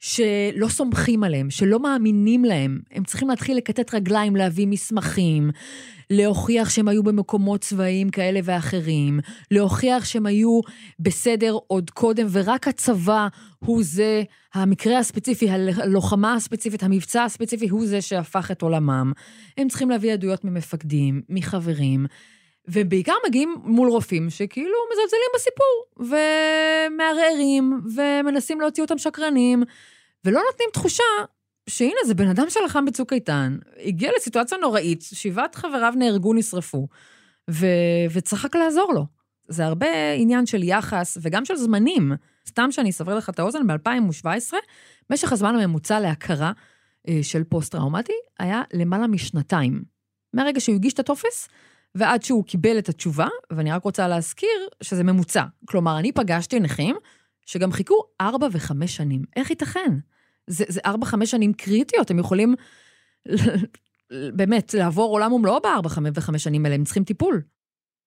שלא 0.00 0.68
סומכים 0.68 1.24
עליהם, 1.24 1.50
שלא 1.50 1.80
מאמינים 1.80 2.44
להם. 2.44 2.78
הם 2.92 3.04
צריכים 3.04 3.28
להתחיל 3.28 3.56
לקטט 3.56 3.94
רגליים, 3.94 4.36
להביא 4.36 4.66
מסמכים, 4.66 5.50
להוכיח 6.10 6.70
שהם 6.70 6.88
היו 6.88 7.02
במקומות 7.02 7.60
צבאיים 7.60 8.10
כאלה 8.10 8.40
ואחרים, 8.44 9.20
להוכיח 9.50 10.04
שהם 10.04 10.26
היו 10.26 10.60
בסדר 11.00 11.56
עוד 11.66 11.90
קודם, 11.90 12.26
ורק 12.30 12.68
הצבא 12.68 13.28
הוא 13.58 13.82
זה, 13.84 14.22
המקרה 14.54 14.98
הספציפי, 14.98 15.50
הלוחמה 15.50 16.34
הספציפית, 16.34 16.82
המבצע 16.82 17.24
הספציפי, 17.24 17.68
הוא 17.68 17.86
זה 17.86 18.00
שהפך 18.00 18.50
את 18.50 18.62
עולמם. 18.62 19.12
הם 19.58 19.68
צריכים 19.68 19.90
להביא 19.90 20.12
עדויות 20.12 20.44
ממפקדים, 20.44 21.22
מחברים. 21.28 22.06
ובעיקר 22.68 23.12
מגיעים 23.26 23.56
מול 23.64 23.88
רופאים 23.88 24.30
שכאילו 24.30 24.76
מזלזלים 24.92 25.30
בסיפור, 25.34 25.84
ומערערים, 25.96 27.80
ומנסים 27.94 28.60
להוציא 28.60 28.82
אותם 28.82 28.98
שקרנים, 28.98 29.62
ולא 30.24 30.40
נותנים 30.50 30.68
תחושה 30.72 31.04
שהנה, 31.68 32.00
זה 32.06 32.14
בן 32.14 32.28
אדם 32.28 32.44
שלחם 32.48 32.84
בצוק 32.84 33.12
איתן, 33.12 33.56
הגיע 33.84 34.10
לסיטואציה 34.16 34.58
נוראית, 34.58 35.02
שבעת 35.02 35.54
חבריו 35.54 35.92
נהרגו, 35.96 36.34
נשרפו, 36.34 36.88
ו... 37.50 37.66
רק 38.44 38.56
לעזור 38.56 38.92
לו. 38.94 39.06
זה 39.48 39.66
הרבה 39.66 40.12
עניין 40.16 40.46
של 40.46 40.62
יחס 40.62 41.18
וגם 41.22 41.44
של 41.44 41.56
זמנים. 41.56 42.12
סתם 42.48 42.72
שאני 42.72 42.90
אסבר 42.90 43.14
לך 43.14 43.30
את 43.30 43.38
האוזן, 43.38 43.66
ב-2017, 43.66 44.54
משך 45.10 45.32
הזמן 45.32 45.54
הממוצע 45.54 46.00
להכרה 46.00 46.52
אה, 47.08 47.18
של 47.22 47.44
פוסט-טראומטי 47.44 48.12
היה 48.38 48.62
למעלה 48.72 49.06
משנתיים. 49.06 49.82
מהרגע 50.34 50.60
שהוא 50.60 50.74
הגיש 50.74 50.92
את 50.92 50.98
הטופס, 50.98 51.48
ועד 51.94 52.22
שהוא 52.22 52.44
קיבל 52.44 52.78
את 52.78 52.88
התשובה, 52.88 53.28
ואני 53.50 53.72
רק 53.72 53.84
רוצה 53.84 54.08
להזכיר 54.08 54.68
שזה 54.82 55.04
ממוצע. 55.04 55.44
כלומר, 55.64 55.98
אני 55.98 56.12
פגשתי 56.12 56.60
נכים 56.60 56.96
שגם 57.46 57.72
חיכו 57.72 57.94
ארבע 58.20 58.48
וחמש 58.52 58.96
שנים. 58.96 59.22
איך 59.36 59.50
ייתכן? 59.50 59.98
זה, 60.46 60.64
זה 60.68 60.80
ארבע, 60.86 61.06
חמש 61.06 61.30
שנים 61.30 61.52
קריטיות, 61.52 62.10
הם 62.10 62.18
יכולים 62.18 62.54
באמת 64.36 64.74
לעבור 64.74 65.10
עולם 65.10 65.32
ומלואו 65.32 65.60
בארבע 65.60 65.88
וחמש 66.14 66.44
שנים 66.44 66.64
האלה, 66.64 66.74
הם 66.74 66.84
צריכים 66.84 67.04
טיפול. 67.04 67.42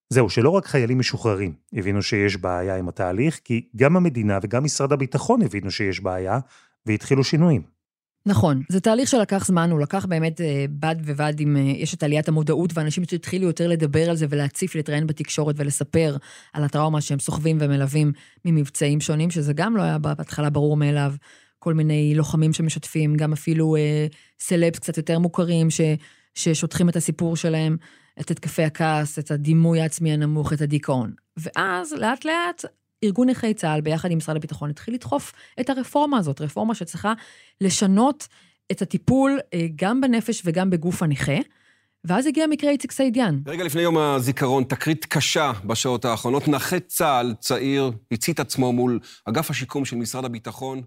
זהו, 0.09 0.29
שלא 0.29 0.49
רק 0.49 0.65
חיילים 0.65 0.99
משוחררים 0.99 1.53
הבינו 1.73 2.01
שיש 2.01 2.37
בעיה 2.37 2.77
עם 2.77 2.89
התהליך, 2.89 3.39
כי 3.43 3.69
גם 3.75 3.97
המדינה 3.97 4.39
וגם 4.43 4.63
משרד 4.63 4.93
הביטחון 4.93 5.41
הבינו 5.41 5.71
שיש 5.71 5.99
בעיה, 5.99 6.39
והתחילו 6.85 7.23
שינויים. 7.23 7.61
נכון, 8.25 8.61
זה 8.69 8.79
תהליך 8.79 9.09
שלקח 9.09 9.45
זמן, 9.45 9.71
הוא 9.71 9.79
לקח 9.79 10.05
באמת 10.05 10.41
אה, 10.41 10.65
בד 10.69 10.95
בבד 11.05 11.33
עם, 11.39 11.57
אה, 11.57 11.61
יש 11.61 11.93
את 11.93 12.03
עליית 12.03 12.27
המודעות, 12.27 12.71
ואנשים 12.73 13.03
שהתחילו 13.03 13.47
יותר 13.47 13.67
לדבר 13.67 14.09
על 14.09 14.15
זה 14.15 14.25
ולהציף, 14.29 14.75
להתראיין 14.75 15.07
בתקשורת 15.07 15.55
ולספר 15.57 16.17
על 16.53 16.63
הטראומה 16.63 17.01
שהם 17.01 17.19
סוחבים 17.19 17.57
ומלווים 17.59 18.11
ממבצעים 18.45 19.01
שונים, 19.01 19.31
שזה 19.31 19.53
גם 19.53 19.77
לא 19.77 19.81
היה 19.81 19.97
בהתחלה 19.97 20.49
ברור 20.49 20.77
מאליו. 20.77 21.13
כל 21.59 21.73
מיני 21.73 22.15
לוחמים 22.15 22.53
שמשתפים, 22.53 23.15
גם 23.15 23.33
אפילו 23.33 23.75
אה, 23.75 24.07
סלבס 24.39 24.79
קצת 24.79 24.97
יותר 24.97 25.19
מוכרים, 25.19 25.69
ש, 25.69 25.81
ששוטחים 26.35 26.89
את 26.89 26.95
הסיפור 26.95 27.35
שלהם, 27.35 27.77
את 28.19 28.31
התקפי 28.31 28.63
הכעס, 28.63 29.19
את 29.19 29.31
הדימוי 29.31 29.81
העצמי 29.81 30.13
הנמוך, 30.13 30.53
את 30.53 30.61
הדיכאון. 30.61 31.13
ואז, 31.37 31.93
לאט 31.93 32.25
לאט, 32.25 32.65
ארגון 33.03 33.29
נכי 33.29 33.53
צה"ל, 33.53 33.81
ביחד 33.81 34.11
עם 34.11 34.17
משרד 34.17 34.35
הביטחון, 34.35 34.69
התחיל 34.69 34.93
לדחוף 34.93 35.33
את 35.59 35.69
הרפורמה 35.69 36.17
הזאת, 36.17 36.41
רפורמה 36.41 36.75
שצריכה 36.75 37.13
לשנות 37.61 38.27
את 38.71 38.81
הטיפול 38.81 39.39
אה, 39.53 39.67
גם 39.75 40.01
בנפש 40.01 40.41
וגם 40.45 40.69
בגוף 40.69 41.03
הנכה. 41.03 41.37
ואז 42.05 42.27
הגיע 42.27 42.47
מקרה 42.47 42.71
איציק 42.71 42.91
סעידיאן. 42.91 43.39
רגע 43.47 43.63
לפני 43.63 43.81
יום 43.81 43.97
הזיכרון, 43.97 44.63
תקרית 44.63 45.05
קשה 45.05 45.51
בשעות 45.65 46.05
האחרונות. 46.05 46.47
נכה 46.47 46.79
צה"ל 46.79 47.33
צעיר 47.39 47.91
הצית 48.11 48.39
עצמו 48.39 48.73
מול 48.73 48.99
אגף 49.25 49.49
השיקום 49.49 49.85
של 49.85 49.95
משרד 49.95 50.25
הביטחון. 50.25 50.81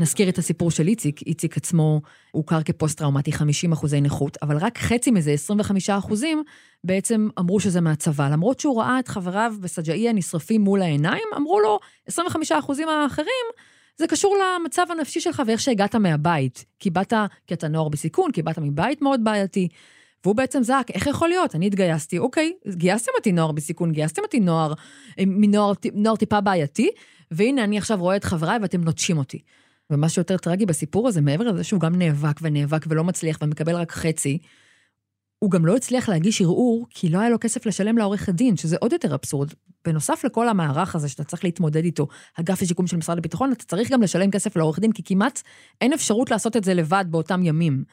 נזכיר 0.00 0.28
את 0.28 0.38
הסיפור 0.38 0.70
של 0.70 0.88
איציק. 0.88 1.22
איציק 1.22 1.56
עצמו 1.56 2.00
הוכר 2.30 2.62
כפוסט-טראומטי 2.62 3.32
50 3.32 3.72
אחוזי 3.72 4.00
נכות, 4.00 4.36
אבל 4.42 4.56
רק 4.56 4.78
חצי 4.78 5.10
מזה, 5.10 5.32
25 5.32 5.90
אחוזים, 5.90 6.42
בעצם 6.84 7.28
אמרו 7.38 7.60
שזה 7.60 7.80
מהצבא. 7.80 8.28
למרות 8.28 8.60
שהוא 8.60 8.80
ראה 8.80 8.98
את 8.98 9.08
חבריו 9.08 9.54
בסג'איה 9.60 10.12
נשרפים 10.12 10.60
מול 10.60 10.82
העיניים, 10.82 11.28
אמרו 11.36 11.60
לו, 11.60 11.78
25 12.06 12.52
אחוזים 12.52 12.88
האחרים, 12.88 13.46
זה 13.96 14.06
קשור 14.06 14.36
למצב 14.36 14.86
הנפשי 14.90 15.20
שלך 15.20 15.42
ואיך 15.46 15.60
שהגעת 15.60 15.94
מהבית. 15.94 16.64
כי 16.80 16.90
באת, 16.90 17.12
כי 17.46 17.54
אתה 17.54 17.68
נוער 17.68 17.88
בסיכון, 17.88 18.32
כי 18.32 18.42
באת 18.42 18.58
מבית 18.58 19.02
מאוד 19.02 19.24
בעייתי. 19.24 19.68
והוא 20.24 20.36
בעצם 20.36 20.62
זעק, 20.62 20.90
איך 20.90 21.06
יכול 21.06 21.28
להיות? 21.28 21.54
אני 21.54 21.66
התגייסתי, 21.66 22.18
אוקיי, 22.18 22.52
גייסתם 22.68 23.12
אותי 23.16 23.32
נוער 23.32 23.52
בסיכון, 23.52 23.92
גייסתם 23.92 24.22
אותי 24.22 24.40
נוער, 24.40 24.72
אה, 25.18 25.24
מנוער 25.26 25.72
נוער 25.94 26.16
טיפה 26.16 26.40
בעייתי, 26.40 26.90
והנה 27.30 27.64
אני 27.64 27.78
עכשיו 27.78 27.98
רואה 28.00 28.16
את 28.16 28.24
חבריי 28.24 28.58
ואתם 28.62 28.80
נוטשים 28.80 29.18
אותי. 29.18 29.38
ומה 29.90 30.08
שיותר 30.08 30.36
טרגי 30.36 30.66
בסיפור 30.66 31.08
הזה, 31.08 31.20
מעבר 31.20 31.44
לזה 31.44 31.64
שהוא 31.64 31.80
גם 31.80 31.96
נאבק 31.96 32.40
ונאבק 32.42 32.84
ולא 32.88 33.04
מצליח 33.04 33.38
ומקבל 33.42 33.74
רק 33.74 33.92
חצי, 33.92 34.38
הוא 35.38 35.50
גם 35.50 35.66
לא 35.66 35.76
הצליח 35.76 36.08
להגיש 36.08 36.42
ערעור, 36.42 36.86
כי 36.90 37.08
לא 37.08 37.18
היה 37.18 37.30
לו 37.30 37.36
כסף 37.40 37.66
לשלם 37.66 37.98
לעורך 37.98 38.28
הדין, 38.28 38.56
שזה 38.56 38.76
עוד 38.80 38.92
יותר 38.92 39.14
אבסורד. 39.14 39.52
בנוסף 39.84 40.24
לכל 40.24 40.48
המערך 40.48 40.94
הזה 40.94 41.08
שאתה 41.08 41.24
צריך 41.24 41.44
להתמודד 41.44 41.84
איתו, 41.84 42.06
אגף 42.40 42.62
השיקום 42.62 42.86
של 42.86 42.96
משרד 42.96 43.18
הביטחון, 43.18 43.52
אתה 43.52 43.64
צריך 43.64 43.90
גם 43.90 44.02
לשלם 44.02 44.30
כסף 44.30 44.56
לעורך 44.56 44.78
דין, 44.78 44.92
כי 44.92 45.02
כמעט 45.04 45.42
אין 45.80 45.92
אפשרות 45.92 46.30
לעשות 46.30 46.56
את 46.56 46.64
זה 46.64 46.74
לבד 46.74 47.04
באותם 47.10 47.42
ימים. 47.42 47.84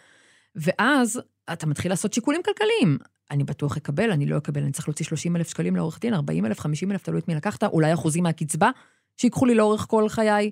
ואז 0.55 1.21
אתה 1.53 1.67
מתחיל 1.67 1.91
לעשות 1.91 2.13
שיקולים 2.13 2.41
כלכליים. 2.43 2.97
אני 3.31 3.43
בטוח 3.43 3.77
אקבל, 3.77 4.11
אני 4.11 4.25
לא 4.25 4.37
אקבל, 4.37 4.61
אני 4.61 4.71
צריך 4.71 4.87
להוציא 4.87 5.05
30 5.05 5.35
אלף 5.35 5.49
שקלים 5.49 5.75
לעורך 5.75 5.99
דין, 5.99 6.13
40 6.13 6.45
אלף, 6.45 6.59
50 6.59 6.91
אלף, 6.91 7.03
תלוי 7.03 7.19
את 7.19 7.27
מי 7.27 7.35
לקחת, 7.35 7.63
אולי 7.63 7.93
אחוזים 7.93 8.23
מהקצבה 8.23 8.69
שיקחו 9.17 9.45
לי 9.45 9.55
לאורך 9.55 9.85
כל 9.89 10.09
חיי. 10.09 10.51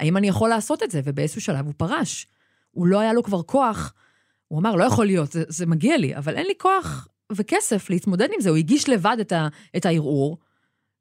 האם 0.00 0.16
אני 0.16 0.28
יכול 0.28 0.48
לעשות 0.48 0.82
את 0.82 0.90
זה? 0.90 1.00
ובאיזשהו 1.04 1.40
שלב 1.40 1.66
הוא 1.66 1.74
פרש. 1.76 2.26
הוא 2.70 2.86
לא 2.86 3.00
היה 3.00 3.12
לו 3.12 3.22
כבר 3.22 3.42
כוח. 3.42 3.92
הוא 4.48 4.60
אמר, 4.60 4.74
לא 4.74 4.84
יכול 4.84 5.06
להיות, 5.06 5.32
זה, 5.32 5.44
זה 5.48 5.66
מגיע 5.66 5.96
לי, 5.96 6.16
אבל 6.16 6.36
אין 6.36 6.46
לי 6.46 6.54
כוח 6.58 7.08
וכסף 7.32 7.90
להתמודד 7.90 8.28
עם 8.34 8.40
זה. 8.40 8.48
הוא 8.48 8.56
הגיש 8.56 8.88
לבד 8.88 9.16
את, 9.20 9.32
ה, 9.32 9.48
את 9.76 9.86
הערעור, 9.86 10.38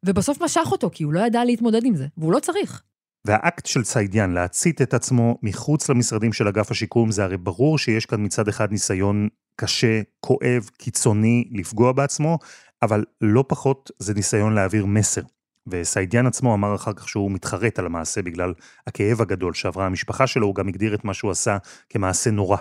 ובסוף 0.06 0.42
משך 0.42 0.68
אותו, 0.72 0.90
כי 0.94 1.04
הוא 1.04 1.14
לא 1.14 1.20
ידע 1.20 1.46
להתמודד 1.46 1.86
עם 1.86 1.96
זה, 1.96 2.08
והוא 2.18 2.34
לא 2.34 2.40
צריך. 2.40 2.82
והאקט 3.26 3.66
של 3.66 3.84
סעידיאן 3.84 4.34
להצית 4.34 4.82
את 4.82 4.94
עצמו 4.94 5.38
מחוץ 5.44 5.90
למשרדים 5.90 6.34
של 6.34 6.48
אגף 6.48 6.72
השיקום, 6.72 7.12
זה 7.12 7.24
הרי 7.24 7.38
ברור 7.38 7.78
שיש 7.78 8.06
כאן 8.06 8.26
מצד 8.26 8.48
אחד 8.48 8.72
ניסיון 8.72 9.28
קשה, 9.56 10.02
כואב, 10.20 10.70
קיצוני, 10.78 11.50
לפגוע 11.52 11.92
בעצמו, 11.92 12.40
אבל 12.82 13.04
לא 13.22 13.44
פחות 13.48 13.92
זה 14.00 14.14
ניסיון 14.14 14.54
להעביר 14.54 14.86
מסר. 14.86 15.22
וסעידיאן 15.68 16.26
עצמו 16.26 16.54
אמר 16.54 16.76
אחר 16.76 16.94
כך 16.94 17.10
שהוא 17.10 17.32
מתחרט 17.32 17.80
על 17.80 17.86
המעשה 17.86 18.22
בגלל 18.22 18.54
הכאב 18.88 19.22
הגדול 19.22 19.54
שעברה 19.54 19.86
המשפחה 19.86 20.28
שלו, 20.28 20.48
הוא 20.48 20.56
גם 20.56 20.68
הגדיר 20.68 20.96
את 20.96 21.06
מה 21.06 21.14
שהוא 21.14 21.32
עשה 21.32 21.58
כמעשה 21.90 22.32
נורא. 22.32 22.58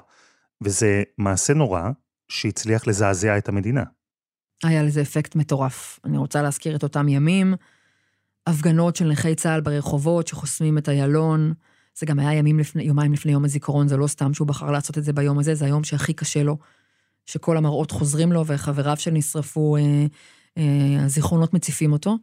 וזה 0.60 1.02
מעשה 1.18 1.54
נורא 1.54 1.90
שהצליח 2.28 2.86
לזעזע 2.86 3.38
את 3.38 3.48
המדינה. 3.48 3.82
היה 4.64 4.82
לזה 4.82 5.02
אפקט 5.02 5.36
מטורף. 5.36 6.00
אני 6.04 6.18
רוצה 6.18 6.42
להזכיר 6.42 6.76
את 6.76 6.82
אותם 6.82 7.08
ימים, 7.08 7.54
הפגנות 8.46 8.96
של 8.96 9.08
נכי 9.08 9.34
צה"ל 9.34 9.60
ברחובות 9.60 10.26
שחוסמים 10.26 10.78
את 10.78 10.88
איילון. 10.88 11.52
זה 11.98 12.06
גם 12.06 12.18
היה 12.18 12.32
ימים 12.32 12.58
לפני, 12.58 12.82
יומיים 12.82 13.12
לפני 13.12 13.32
יום 13.32 13.44
הזיכרון, 13.44 13.88
זה 13.88 13.96
לא 13.96 14.06
סתם 14.06 14.34
שהוא 14.34 14.48
בחר 14.48 14.70
לעשות 14.70 14.98
את 14.98 15.04
זה 15.04 15.12
ביום 15.12 15.38
הזה, 15.38 15.54
זה 15.54 15.64
היום 15.64 15.84
שהכי 15.84 16.12
קשה 16.12 16.42
לו, 16.42 16.58
שכל 17.26 17.56
המראות 17.56 17.90
חוזרים 17.90 18.32
לו 18.32 18.46
וחבריו 18.46 18.96
שנשרפו, 18.96 19.76
אה, 19.76 20.06
אה, 20.58 21.04
הזיכרונות 21.04 21.54
מציפים 21.54 21.92
אותו. 21.92 22.16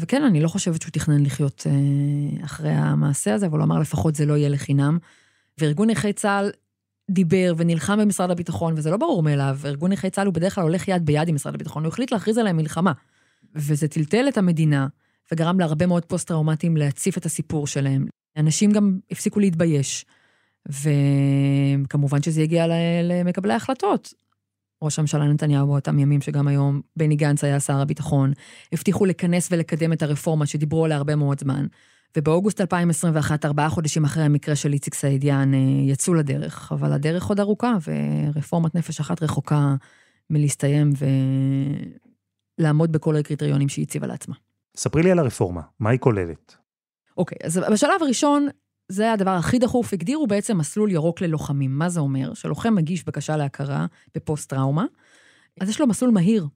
וכן, 0.00 0.24
אני 0.24 0.40
לא 0.40 0.48
חושבת 0.48 0.82
שהוא 0.82 0.92
תכנן 0.92 1.22
לחיות 1.22 1.66
אה, 1.66 2.44
אחרי 2.44 2.70
המעשה 2.70 3.34
הזה, 3.34 3.46
אבל 3.46 3.58
הוא 3.58 3.64
אמר 3.64 3.78
לפחות 3.78 4.14
זה 4.14 4.26
לא 4.26 4.36
יהיה 4.36 4.48
לחינם. 4.48 4.98
וארגון 5.58 5.90
נכי 5.90 6.12
צה"ל 6.12 6.50
דיבר 7.10 7.54
ונלחם 7.56 7.98
במשרד 7.98 8.30
הביטחון, 8.30 8.74
וזה 8.76 8.90
לא 8.90 8.96
ברור 8.96 9.22
מאליו, 9.22 9.58
ארגון 9.64 9.92
נכי 9.92 10.10
צה"ל 10.10 10.26
הוא 10.26 10.34
בדרך 10.34 10.54
כלל 10.54 10.64
הולך 10.64 10.88
יד 10.88 11.06
ביד 11.06 11.28
עם 11.28 11.34
משרד 11.34 11.54
הביטחון, 11.54 11.84
הוא 11.84 11.92
החליט 11.92 12.12
להכריז 12.12 12.38
עליהם 12.38 12.56
מלחמה. 12.56 12.92
וזה 13.54 13.88
טלטל 13.88 14.28
את 14.28 14.38
המדינה, 14.38 14.86
וגרם 15.32 15.60
להרבה 15.60 15.86
מאוד 15.86 16.04
פוסט-טראומטיים 16.04 16.76
להציף 16.76 17.18
את 17.18 17.26
הסיפור 17.26 17.66
שלהם. 17.66 18.06
אנשים 18.36 18.70
גם 18.70 18.98
הפסיקו 19.10 19.40
להתבייש, 19.40 20.04
וכמובן 20.68 22.22
שזה 22.22 22.42
הגיע 22.42 22.66
למקבלי 23.02 23.52
ההחלטות. 23.52 24.14
ראש 24.82 24.98
הממשלה 24.98 25.24
נתניהו 25.24 25.66
באותם 25.66 25.98
ימים, 25.98 26.20
שגם 26.20 26.48
היום 26.48 26.80
בני 26.96 27.16
גנץ 27.16 27.44
היה 27.44 27.60
שר 27.60 27.80
הביטחון, 27.80 28.32
הבטיחו 28.72 29.06
לכנס 29.06 29.48
ולקדם 29.52 29.92
את 29.92 30.02
הרפורמה 30.02 30.46
שדיברו 30.46 30.84
עליה 30.84 30.96
הרבה 30.96 31.16
מאוד 31.16 31.40
זמן, 31.40 31.66
ובאוגוסט 32.16 32.60
2021, 32.60 33.44
ארבעה 33.44 33.68
חודשים 33.68 34.04
אחרי 34.04 34.22
המקרה 34.22 34.56
של 34.56 34.72
איציק 34.72 34.94
סעידיאן, 34.94 35.54
אה, 35.54 35.58
יצאו 35.86 36.14
לדרך, 36.14 36.72
אבל 36.72 36.92
הדרך 36.92 37.26
עוד 37.26 37.40
ארוכה, 37.40 37.76
ורפורמת 37.86 38.74
נפש 38.74 39.00
אחת 39.00 39.22
רחוקה 39.22 39.74
מלהסתיים 40.30 40.90
ולעמוד 42.58 42.92
בכל 42.92 43.16
הקריטריונים 43.16 43.68
שהיא 43.68 43.82
הציבה 43.82 44.06
לעצמה. 44.06 44.34
ספרי 44.76 45.02
לי 45.02 45.10
על 45.10 45.18
הרפורמה, 45.18 45.60
מה 45.80 45.90
היא 45.90 45.98
כוללת? 45.98 46.56
אוקיי, 47.16 47.38
אז 47.44 47.60
בשלב 47.72 48.02
הראשון, 48.02 48.48
זה 48.90 49.12
הדבר 49.12 49.30
הכי 49.30 49.58
דחוף, 49.58 49.92
הגדירו 49.92 50.26
בעצם 50.26 50.58
מסלול 50.58 50.90
ירוק 50.90 51.20
ללוחמים. 51.20 51.78
מה 51.78 51.88
זה 51.88 52.00
אומר? 52.00 52.34
שלוחם 52.34 52.74
מגיש 52.74 53.04
בקשה 53.04 53.36
להכרה 53.36 53.86
בפוסט-טראומה, 54.14 54.84
אז 55.60 55.68
יש 55.68 55.80
לו 55.80 55.86
מסלול 55.86 56.10
מהיר, 56.10 56.46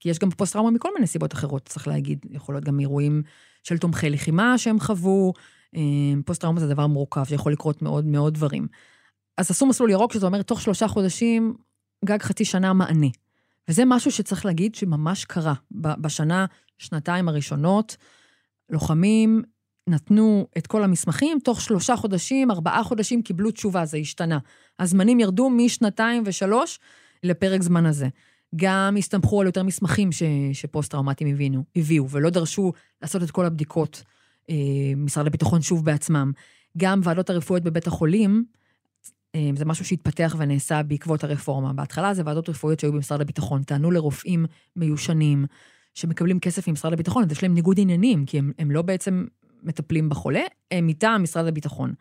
כי 0.00 0.08
יש 0.08 0.18
גם 0.18 0.30
פוסט-טראומה 0.30 0.70
מכל 0.70 0.88
מיני 0.94 1.06
סיבות 1.06 1.32
אחרות, 1.32 1.62
צריך 1.68 1.88
להגיד. 1.88 2.26
יכול 2.30 2.54
להיות 2.54 2.64
גם 2.64 2.80
אירועים 2.80 3.22
של 3.62 3.78
תומכי 3.78 4.10
לחימה 4.10 4.58
שהם 4.58 4.80
חוו. 4.80 5.32
אה, 5.76 5.80
פוסט-טראומה 6.24 6.60
זה 6.60 6.68
דבר 6.68 6.86
מורכב, 6.86 7.24
שיכול 7.24 7.52
לקרות 7.52 7.82
מאוד 7.82 8.04
מאוד 8.04 8.34
דברים. 8.34 8.66
אז 9.38 9.50
עשו 9.50 9.66
מסלול 9.66 9.90
ירוק, 9.90 10.12
שזה 10.12 10.26
אומר 10.26 10.42
תוך 10.42 10.60
שלושה 10.60 10.88
חודשים, 10.88 11.54
גג 12.04 12.22
חצי 12.22 12.44
שנה 12.44 12.72
מענה. 12.72 13.08
וזה 13.68 13.82
משהו 13.86 14.10
שצריך 14.10 14.46
להגיד 14.46 14.74
שממש 14.74 15.24
קרה. 15.24 15.54
בשנה, 15.72 16.46
שנתיים 16.78 17.28
הראשונות, 17.28 17.96
לוחמים 18.70 19.42
נתנו 19.88 20.46
את 20.58 20.66
כל 20.66 20.84
המסמכים, 20.84 21.38
תוך 21.44 21.60
שלושה 21.60 21.96
חודשים, 21.96 22.50
ארבעה 22.50 22.84
חודשים 22.84 23.22
קיבלו 23.22 23.50
תשובה, 23.50 23.84
זה 23.84 23.96
השתנה. 23.96 24.38
הזמנים 24.78 25.20
ירדו 25.20 25.50
משנתיים 25.50 26.22
ושלוש 26.26 26.78
לפרק 27.22 27.62
זמן 27.62 27.86
הזה. 27.86 28.08
גם 28.56 28.96
הסתמכו 28.98 29.40
על 29.40 29.46
יותר 29.46 29.62
מסמכים 29.62 30.12
ש, 30.12 30.22
שפוסט-טראומטיים 30.52 31.34
הבינו, 31.34 31.64
הביאו, 31.76 32.10
ולא 32.10 32.30
דרשו 32.30 32.72
לעשות 33.02 33.22
את 33.22 33.30
כל 33.30 33.46
הבדיקות, 33.46 34.02
אה, 34.50 34.54
משרד 34.96 35.26
הביטחון 35.26 35.62
שוב 35.62 35.84
בעצמם. 35.84 36.32
גם 36.78 37.00
ועדות 37.04 37.30
הרפואיות 37.30 37.64
בבית 37.64 37.86
החולים, 37.86 38.44
אה, 39.34 39.50
זה 39.56 39.64
משהו 39.64 39.84
שהתפתח 39.84 40.36
ונעשה 40.38 40.82
בעקבות 40.82 41.24
הרפורמה. 41.24 41.72
בהתחלה 41.72 42.14
זה 42.14 42.22
ועדות 42.26 42.48
רפואיות 42.48 42.80
שהיו 42.80 42.92
במשרד 42.92 43.20
הביטחון, 43.20 43.62
טענו 43.62 43.90
לרופאים 43.90 44.46
מיושנים, 44.76 45.46
שמקבלים 45.94 46.40
כסף 46.40 46.68
ממשרד 46.68 46.92
הביטחון, 46.92 47.24
אז 47.24 47.32
יש 47.32 47.42
להם 47.42 47.54
ניגוד 47.54 47.80
עניינים, 47.80 48.26
כי 48.26 48.38
הם, 48.38 48.52
הם 48.58 48.70
לא 48.70 48.82
בעצם 48.82 49.24
מטפלים 49.64 50.08
בחולה, 50.08 50.42
הם 50.70 50.86
מטעם 50.86 51.22
משרד 51.22 51.46
הביטחון. 51.46 51.94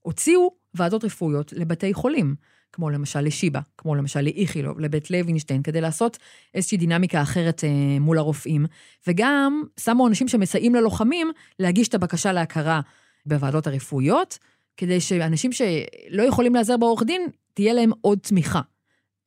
הוציאו 0.00 0.54
ועדות 0.74 1.04
רפואיות 1.04 1.52
לבתי 1.52 1.94
חולים. 1.94 2.34
כמו 2.74 2.90
למשל 2.90 3.20
לשיבא, 3.20 3.60
כמו 3.78 3.94
למשל 3.94 4.20
לאיכילוב, 4.20 4.80
לבית 4.80 5.10
לוינשטיין, 5.10 5.62
כדי 5.62 5.80
לעשות 5.80 6.18
איזושהי 6.54 6.78
דינמיקה 6.78 7.22
אחרת 7.22 7.64
אה, 7.64 7.98
מול 8.00 8.18
הרופאים, 8.18 8.66
וגם 9.06 9.62
שמו 9.80 10.08
אנשים 10.08 10.28
שמסייעים 10.28 10.74
ללוחמים 10.74 11.30
להגיש 11.58 11.88
את 11.88 11.94
הבקשה 11.94 12.32
להכרה 12.32 12.80
בוועדות 13.26 13.66
הרפואיות, 13.66 14.38
כדי 14.76 15.00
שאנשים 15.00 15.52
שלא 15.52 16.22
יכולים 16.22 16.54
להיעזר 16.54 16.76
בעורך 16.76 17.02
דין, 17.02 17.28
תהיה 17.54 17.72
להם 17.72 17.90
עוד 18.00 18.18
תמיכה. 18.18 18.60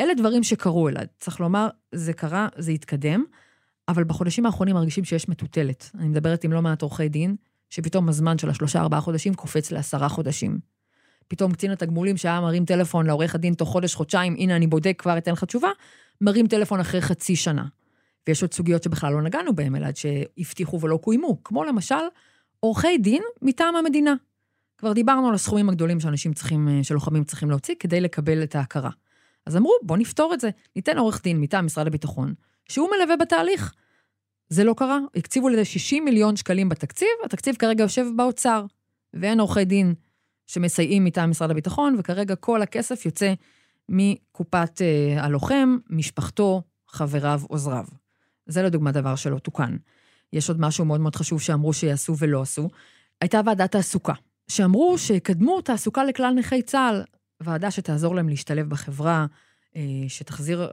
אלה 0.01 0.13
דברים 0.13 0.43
שקרו 0.43 0.89
אליי. 0.89 1.05
צריך 1.19 1.39
לומר, 1.39 1.67
זה 1.91 2.13
קרה, 2.13 2.47
זה 2.57 2.71
התקדם, 2.71 3.23
אבל 3.87 4.03
בחודשים 4.03 4.45
האחרונים 4.45 4.75
מרגישים 4.75 5.03
שיש 5.03 5.29
מטוטלת. 5.29 5.91
אני 5.99 6.07
מדברת 6.07 6.43
עם 6.43 6.51
לא 6.51 6.61
מעט 6.61 6.81
עורכי 6.81 7.09
דין, 7.09 7.35
שפתאום 7.69 8.09
הזמן 8.09 8.37
של 8.37 8.49
השלושה-ארבעה 8.49 9.01
חודשים 9.01 9.33
קופץ 9.33 9.71
לעשרה 9.71 10.09
חודשים. 10.09 10.59
פתאום 11.27 11.51
קצין 11.51 11.71
התגמולים 11.71 12.17
שהיה 12.17 12.41
מרים 12.41 12.65
טלפון 12.65 13.05
לעורך 13.05 13.35
הדין 13.35 13.53
תוך 13.53 13.69
חודש, 13.69 13.95
חודשיים, 13.95 14.35
הנה 14.39 14.55
אני 14.55 14.67
בודק, 14.67 14.95
כבר 14.97 15.17
אתן 15.17 15.31
לך 15.31 15.43
תשובה, 15.43 15.69
מרים 16.21 16.47
טלפון 16.47 16.79
אחרי 16.79 17.01
חצי 17.01 17.35
שנה. 17.35 17.65
ויש 18.27 18.41
עוד 18.41 18.53
סוגיות 18.53 18.83
שבכלל 18.83 19.13
לא 19.13 19.21
נגענו 19.21 19.55
בהן, 19.55 19.75
אלא 19.75 19.87
שהבטיחו 19.95 20.81
ולא 20.81 20.97
קוימו, 20.97 21.43
כמו 21.43 21.63
למשל 21.63 21.95
עורכי 22.59 22.97
דין 22.97 23.23
מטעם 23.41 23.75
המדינה. 23.75 24.13
כבר 24.77 24.93
דיברנו 24.93 25.27
על 25.27 25.33
הסכומים 25.33 25.69
הגדולים 25.69 25.99
שאנשים 25.99 26.33
צריכים, 26.33 26.67
אה, 26.67 26.83
שלוחמים 26.83 27.23
צריכים 27.23 27.49
להוציא 27.49 27.75
כדי 27.79 28.01
לקבל 28.01 28.43
את 28.43 28.55
ההכרה. 28.55 28.89
אז 29.45 29.57
אמרו, 29.57 29.73
בוא 29.81 29.97
נפתור 29.97 30.33
את 30.33 30.39
זה, 30.39 30.49
ניתן 30.75 30.97
עורך 30.97 31.23
דין 31.23 31.41
מטעם 31.41 31.65
משרד 31.65 31.87
הביטחון, 31.87 32.33
שהוא 32.69 32.89
מלווה 32.97 33.17
בתהליך. 33.17 33.73
זה 34.49 34.63
לא 34.63 34.73
קרה, 34.77 34.99
הקציבו 35.15 35.49
לזה 35.49 35.65
60 35.65 36.05
מיליון 36.05 36.35
שקלים 36.35 36.69
בתקציב, 36.69 37.07
התקציב 37.25 37.55
כרגע 37.55 37.83
יושב 37.83 38.05
באוצר, 38.15 38.65
ואין 39.13 39.39
עורכי 39.39 39.65
דין 39.65 39.93
שמסייעים 40.47 41.05
מטעם 41.05 41.29
משרד 41.29 41.51
הביטחון, 41.51 41.95
וכרגע 41.99 42.35
כל 42.35 42.61
הכסף 42.61 43.05
יוצא 43.05 43.33
מקופת 43.89 44.81
אה, 44.81 45.23
הלוחם, 45.23 45.77
משפחתו, 45.89 46.61
חבריו, 46.87 47.41
עוזריו. 47.47 47.85
זה 48.45 48.63
לדוגמה 48.63 48.91
דבר 48.91 49.15
שלא 49.15 49.39
תוקן. 49.39 49.77
יש 50.33 50.49
עוד 50.49 50.61
משהו 50.61 50.85
מאוד 50.85 51.01
מאוד 51.01 51.15
חשוב 51.15 51.41
שאמרו 51.41 51.73
שיעשו 51.73 52.17
ולא 52.17 52.41
עשו. 52.41 52.69
הייתה 53.21 53.41
ועדת 53.45 53.71
תעסוקה, 53.71 54.13
שאמרו 54.47 54.97
שיקדמו 54.97 55.61
תעסוקה 55.61 56.03
לכלל 56.03 56.33
נכי 56.33 56.61
צה"ל, 56.61 57.03
ועדה 57.41 57.71
שתעזור 57.71 58.15
להם 58.15 58.29
להשתלב 58.29 58.69
בחברה, 58.69 59.25
שתחזיר, 60.07 60.69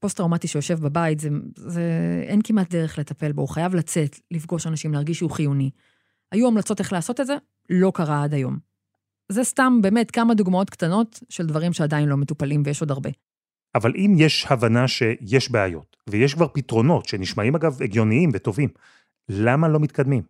פוסט-טראומטי 0.00 0.48
שיושב 0.48 0.80
בבית, 0.80 1.20
זה, 1.20 1.28
זה, 1.56 1.82
אין 2.26 2.40
כמעט 2.44 2.70
דרך 2.70 2.98
לטפל 2.98 3.32
בו, 3.32 3.42
הוא 3.42 3.48
חייב 3.48 3.74
לצאת, 3.74 4.20
לפגוש 4.30 4.66
אנשים, 4.66 4.92
להרגיש 4.92 5.18
שהוא 5.18 5.30
חיוני. 5.30 5.70
היו 6.32 6.48
המלצות 6.48 6.80
איך 6.80 6.92
לעשות 6.92 7.20
את 7.20 7.26
זה, 7.26 7.36
לא 7.70 7.92
קרה 7.94 8.24
עד 8.24 8.34
היום. 8.34 8.58
זה 9.28 9.44
סתם 9.44 9.78
באמת 9.82 10.10
כמה 10.10 10.34
דוגמאות 10.34 10.70
קטנות 10.70 11.20
של 11.28 11.46
דברים 11.46 11.72
שעדיין 11.72 12.08
לא 12.08 12.16
מטופלים, 12.16 12.62
ויש 12.64 12.80
עוד 12.80 12.90
הרבה. 12.90 13.10
אבל 13.74 13.92
אם 13.96 14.14
יש 14.16 14.46
הבנה 14.50 14.88
שיש 14.88 15.50
בעיות, 15.50 15.96
ויש 16.10 16.34
כבר 16.34 16.46
פתרונות 16.48 17.06
שנשמעים 17.06 17.54
אגב 17.54 17.82
הגיוניים 17.82 18.30
וטובים, 18.32 18.68
למה 19.28 19.68
לא 19.68 19.80
מתקדמים? 19.80 20.22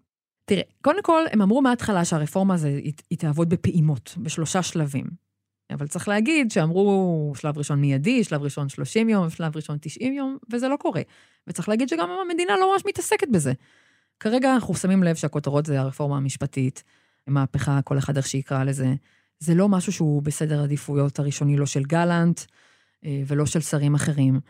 תראה, 0.45 0.63
קודם 0.83 1.03
כל, 1.03 1.23
הם 1.33 1.43
אמרו 1.43 1.63
מההתחלה 1.63 2.05
שהרפורמה 2.05 2.55
הזו 2.55 2.69
היא 3.11 3.19
תעבוד 3.19 3.49
בפעימות, 3.49 4.15
בשלושה 4.19 4.63
שלבים. 4.63 5.07
אבל 5.75 5.87
צריך 5.87 6.09
להגיד 6.09 6.51
שאמרו 6.51 7.33
שלב 7.37 7.59
ראשון 7.59 7.81
מיידי, 7.81 8.25
שלב 8.25 8.43
ראשון 8.43 8.69
30 8.69 9.09
יום, 9.09 9.31
שלב 9.31 9.57
ראשון 9.57 9.79
90 9.81 10.13
יום, 10.13 10.37
וזה 10.51 10.69
לא 10.69 10.77
קורה. 10.77 11.03
וצריך 11.47 11.69
להגיד 11.69 11.89
שגם 11.89 12.09
המדינה 12.11 12.57
לא 12.61 12.73
ממש 12.73 12.83
מתעסקת 12.87 13.29
בזה. 13.29 13.53
כרגע 14.21 14.55
אנחנו 14.55 14.75
שמים 14.75 15.03
לב 15.03 15.17
שהכותרות 15.17 15.67
זה 15.67 15.81
הרפורמה 15.81 16.17
המשפטית, 16.17 16.83
מהפכה, 17.27 17.83
כל 17.85 17.99
אחד 17.99 18.17
איך 18.17 18.27
שיקרא 18.27 18.65
לזה. 18.65 18.95
זה 19.39 19.55
לא 19.55 19.69
משהו 19.69 19.93
שהוא 19.93 20.23
בסדר 20.23 20.63
עדיפויות 20.63 21.19
הראשוני, 21.19 21.57
לא 21.57 21.67
של 21.67 21.83
גלנט 21.83 22.41
אה, 23.05 23.23
ולא 23.27 23.47
של 23.47 23.61
שרים 23.61 23.95
אחרים. 23.95 24.41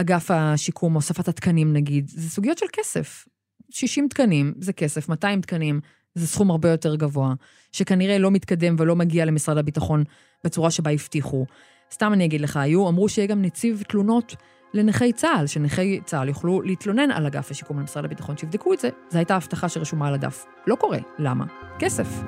אגף 0.00 0.30
השיקום, 0.30 0.94
הוספת 0.94 1.28
התקנים 1.28 1.72
נגיד, 1.72 2.08
זה 2.08 2.30
סוגיות 2.30 2.58
של 2.58 2.66
כסף. 2.72 3.26
60 3.70 4.08
תקנים 4.08 4.54
זה 4.58 4.72
כסף, 4.72 5.08
200 5.08 5.40
תקנים 5.40 5.80
זה 6.14 6.26
סכום 6.26 6.50
הרבה 6.50 6.70
יותר 6.70 6.96
גבוה, 6.96 7.34
שכנראה 7.72 8.18
לא 8.18 8.30
מתקדם 8.30 8.76
ולא 8.78 8.96
מגיע 8.96 9.24
למשרד 9.24 9.58
הביטחון 9.58 10.04
בצורה 10.44 10.70
שבה 10.70 10.90
הבטיחו. 10.90 11.46
סתם 11.92 12.12
אני 12.12 12.24
אגיד 12.24 12.40
לך, 12.40 12.56
היו, 12.56 12.88
אמרו 12.88 13.08
שיהיה 13.08 13.28
גם 13.28 13.42
נציב 13.42 13.82
תלונות 13.88 14.36
לנכי 14.74 15.12
צה"ל, 15.12 15.46
שנכי 15.46 16.00
צה"ל 16.04 16.28
יוכלו 16.28 16.62
להתלונן 16.62 17.10
על 17.10 17.26
אגף 17.26 17.50
השיקום 17.50 17.76
במשרד 17.76 18.04
הביטחון, 18.04 18.36
שיבדקו 18.36 18.72
את 18.72 18.80
זה. 18.80 18.88
זו 19.10 19.18
הייתה 19.18 19.36
הבטחה 19.36 19.68
שרשומה 19.68 20.08
על 20.08 20.14
הדף. 20.14 20.44
לא 20.66 20.74
קורה. 20.74 20.98
למה? 21.18 21.44
כסף. 21.78 22.22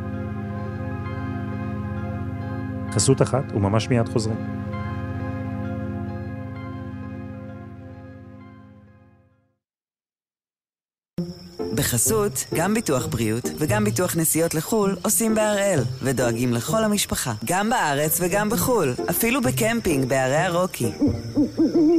חסות 2.91 3.23
אחת, 3.23 3.45
וממש 3.55 3.89
מיד 3.89 4.09
חוזרים. 4.09 4.62
בחסות, 11.83 12.33
גם 12.55 12.75
ביטוח 12.75 13.07
בריאות 13.07 13.45
וגם 13.59 13.85
ביטוח 13.85 14.17
נסיעות 14.17 14.55
לחו"ל 14.55 14.97
עושים 15.05 15.35
בהראל, 15.35 15.81
ודואגים 16.03 16.53
לכל 16.53 16.85
המשפחה, 16.85 17.33
גם 17.45 17.71
בארץ 17.71 18.21
וגם 18.21 18.49
בחו"ל, 18.51 18.95
אפילו 19.11 19.41
בקמפינג 19.41 20.09
בערי 20.09 20.37
הרוקי. 20.37 20.93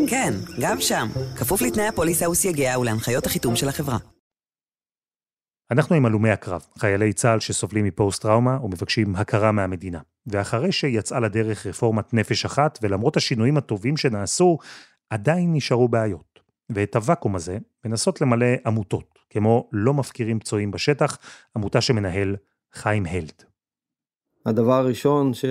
כן, 0.09 0.33
גם 0.61 0.81
שם, 0.81 1.07
כפוף 1.37 1.61
לתנאי 1.61 1.87
הפוליסה 1.87 2.29
וסייגיה 2.29 2.79
ולהנחיות 2.79 3.25
החיתום 3.25 3.55
של 3.55 3.69
החברה. 3.69 3.97
אנחנו 5.71 5.95
עם 5.95 6.05
הלומי 6.05 6.29
הקרב, 6.29 6.65
חיילי 6.79 7.13
צה"ל 7.13 7.39
שסובלים 7.39 7.85
מפוסט-טראומה 7.85 8.57
ומבקשים 8.63 9.15
הכרה 9.15 9.51
מהמדינה. 9.51 9.99
ואחרי 10.27 10.71
שיצאה 10.71 11.19
לדרך 11.19 11.65
רפורמת 11.65 12.13
נפש 12.13 12.45
אחת, 12.45 12.79
ולמרות 12.81 13.17
השינויים 13.17 13.57
הטובים 13.57 13.97
שנעשו, 13.97 14.57
עדיין 15.09 15.53
נשארו 15.53 15.87
בעיות. 15.87 16.39
ואת 16.69 16.95
הוואקום 16.95 17.35
הזה 17.35 17.57
מנסות 17.85 18.21
למלא 18.21 18.47
עמותות, 18.65 19.12
כמו 19.33 19.69
לא 19.71 19.93
מפקירים 19.93 20.39
פצועים 20.39 20.71
בשטח, 20.71 21.17
עמותה 21.55 21.81
שמנהל 21.81 22.35
חיים 22.73 23.05
הלד. 23.05 23.43
הדבר 24.45 24.73
הראשון 24.73 25.33
ש... 25.33 25.45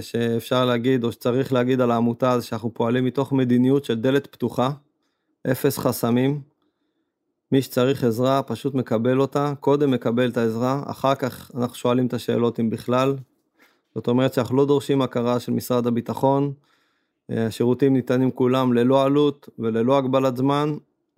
שאפשר 0.00 0.64
להגיד 0.64 1.04
או 1.04 1.12
שצריך 1.12 1.52
להגיד 1.52 1.80
על 1.80 1.90
העמותה 1.90 2.38
זה 2.40 2.46
שאנחנו 2.46 2.74
פועלים 2.74 3.04
מתוך 3.04 3.32
מדיניות 3.32 3.84
של 3.84 4.00
דלת 4.00 4.26
פתוחה, 4.26 4.70
אפס 5.50 5.78
חסמים. 5.78 6.40
מי 7.52 7.62
שצריך 7.62 8.04
עזרה 8.04 8.42
פשוט 8.42 8.74
מקבל 8.74 9.20
אותה, 9.20 9.52
קודם 9.60 9.90
מקבל 9.90 10.30
את 10.30 10.36
העזרה, 10.36 10.82
אחר 10.86 11.14
כך 11.14 11.50
אנחנו 11.54 11.76
שואלים 11.76 12.06
את 12.06 12.14
השאלות 12.14 12.60
אם 12.60 12.70
בכלל. 12.70 13.16
זאת 13.94 14.08
אומרת 14.08 14.34
שאנחנו 14.34 14.56
לא 14.56 14.66
דורשים 14.66 15.02
הכרה 15.02 15.40
של 15.40 15.52
משרד 15.52 15.86
הביטחון, 15.86 16.52
השירותים 17.28 17.92
ניתנים 17.92 18.30
כולם 18.30 18.72
ללא 18.72 19.04
עלות 19.04 19.48
וללא 19.58 19.98
הגבלת 19.98 20.36
זמן, 20.36 20.74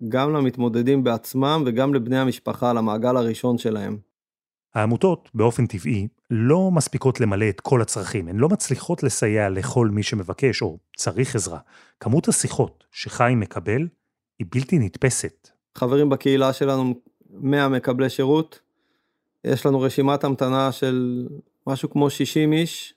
גם 0.09 0.33
למתמודדים 0.33 1.03
בעצמם 1.03 1.63
וגם 1.65 1.93
לבני 1.93 2.17
המשפחה, 2.17 2.73
למעגל 2.73 3.17
הראשון 3.17 3.57
שלהם. 3.57 3.97
העמותות, 4.75 5.29
באופן 5.33 5.65
טבעי, 5.65 6.07
לא 6.29 6.71
מספיקות 6.71 7.21
למלא 7.21 7.49
את 7.49 7.61
כל 7.61 7.81
הצרכים, 7.81 8.27
הן 8.27 8.37
לא 8.37 8.49
מצליחות 8.49 9.03
לסייע 9.03 9.49
לכל 9.49 9.87
מי 9.87 10.03
שמבקש 10.03 10.61
או 10.61 10.77
צריך 10.97 11.35
עזרה. 11.35 11.59
כמות 11.99 12.27
השיחות 12.27 12.83
שחיים 12.91 13.39
מקבל 13.39 13.87
היא 14.39 14.47
בלתי 14.51 14.79
נתפסת. 14.79 15.49
חברים 15.75 16.09
בקהילה 16.09 16.53
שלנו, 16.53 16.93
100 17.29 17.69
מקבלי 17.69 18.09
שירות, 18.09 18.59
יש 19.43 19.65
לנו 19.65 19.81
רשימת 19.81 20.23
המתנה 20.23 20.71
של 20.71 21.27
משהו 21.67 21.89
כמו 21.89 22.09
60 22.09 22.53
איש. 22.53 22.93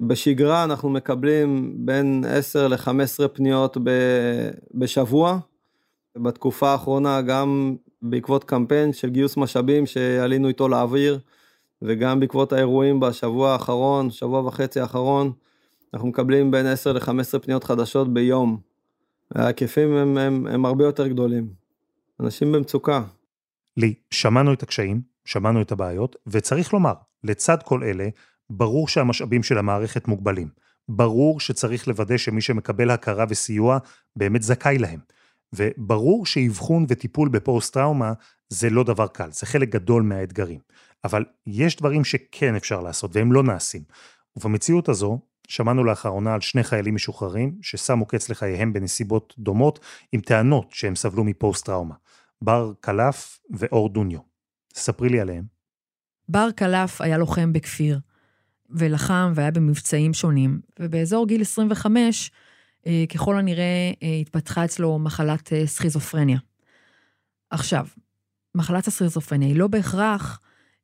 בשגרה 0.00 0.64
אנחנו 0.64 0.90
מקבלים 0.90 1.72
בין 1.76 2.24
10 2.28 2.68
ל-15 2.68 3.28
פניות 3.32 3.76
בשבוע. 4.74 5.38
בתקופה 6.22 6.70
האחרונה 6.70 7.22
גם 7.22 7.76
בעקבות 8.02 8.44
קמפיין 8.44 8.92
של 8.92 9.10
גיוס 9.10 9.36
משאבים 9.36 9.86
שעלינו 9.86 10.48
איתו 10.48 10.68
לאוויר, 10.68 11.18
וגם 11.82 12.20
בעקבות 12.20 12.52
האירועים 12.52 13.00
בשבוע 13.00 13.52
האחרון, 13.52 14.10
שבוע 14.10 14.40
וחצי 14.46 14.80
האחרון, 14.80 15.32
אנחנו 15.94 16.08
מקבלים 16.08 16.50
בין 16.50 16.66
10 16.66 16.92
ל-15 16.92 17.38
פניות 17.42 17.64
חדשות 17.64 18.14
ביום. 18.14 18.60
ההיקפים 19.34 19.96
הם, 19.96 20.18
הם, 20.18 20.46
הם 20.46 20.64
הרבה 20.64 20.84
יותר 20.84 21.06
גדולים. 21.06 21.48
אנשים 22.20 22.52
במצוקה. 22.52 23.02
לי, 23.76 23.94
שמענו 24.10 24.52
את 24.52 24.62
הקשיים, 24.62 25.00
שמענו 25.24 25.62
את 25.62 25.72
הבעיות, 25.72 26.16
וצריך 26.26 26.72
לומר, 26.72 26.94
לצד 27.24 27.62
כל 27.64 27.82
אלה, 27.82 28.08
ברור 28.50 28.88
שהמשאבים 28.88 29.42
של 29.42 29.58
המערכת 29.58 30.08
מוגבלים. 30.08 30.48
ברור 30.88 31.40
שצריך 31.40 31.88
לוודא 31.88 32.16
שמי 32.16 32.40
שמקבל 32.40 32.90
הכרה 32.90 33.24
וסיוע 33.28 33.78
באמת 34.16 34.42
זכאי 34.42 34.78
להם. 34.78 35.00
וברור 35.52 36.26
שאבחון 36.26 36.86
וטיפול 36.88 37.28
בפוסט-טראומה 37.28 38.12
זה 38.48 38.70
לא 38.70 38.84
דבר 38.84 39.06
קל, 39.06 39.30
זה 39.32 39.46
חלק 39.46 39.68
גדול 39.68 40.02
מהאתגרים. 40.02 40.60
אבל 41.04 41.24
יש 41.46 41.76
דברים 41.76 42.04
שכן 42.04 42.54
אפשר 42.54 42.80
לעשות 42.80 43.16
והם 43.16 43.32
לא 43.32 43.42
נעשים. 43.42 43.82
ובמציאות 44.36 44.88
הזו, 44.88 45.20
שמענו 45.48 45.84
לאחרונה 45.84 46.34
על 46.34 46.40
שני 46.40 46.62
חיילים 46.62 46.94
משוחררים 46.94 47.58
ששמו 47.62 48.06
קץ 48.06 48.28
לחייהם 48.28 48.72
בנסיבות 48.72 49.34
דומות 49.38 49.80
עם 50.12 50.20
טענות 50.20 50.66
שהם 50.70 50.96
סבלו 50.96 51.24
מפוסט-טראומה. 51.24 51.94
בר 52.42 52.72
קלף 52.80 53.40
ואור 53.50 53.88
דוניו. 53.88 54.18
ספרי 54.74 55.08
לי 55.08 55.20
עליהם. 55.20 55.44
בר 56.28 56.50
קלף 56.50 57.00
היה 57.00 57.18
לוחם 57.18 57.52
בכפיר, 57.52 58.00
ולחם 58.70 59.32
והיה 59.34 59.50
במבצעים 59.50 60.14
שונים, 60.14 60.60
ובאזור 60.80 61.26
גיל 61.26 61.40
25 61.40 62.30
אה, 62.34 62.49
ככל 63.14 63.38
הנראה 63.38 63.92
אה, 64.02 64.14
התפתחה 64.20 64.64
אצלו 64.64 64.98
מחלת 64.98 65.52
אה, 65.52 65.66
סכיזופרניה. 65.66 66.38
עכשיו, 67.50 67.86
מחלת 68.54 68.86
הסכיזופרניה 68.86 69.48
היא 69.48 69.56
לא 69.56 69.66
בהכרח 69.66 70.40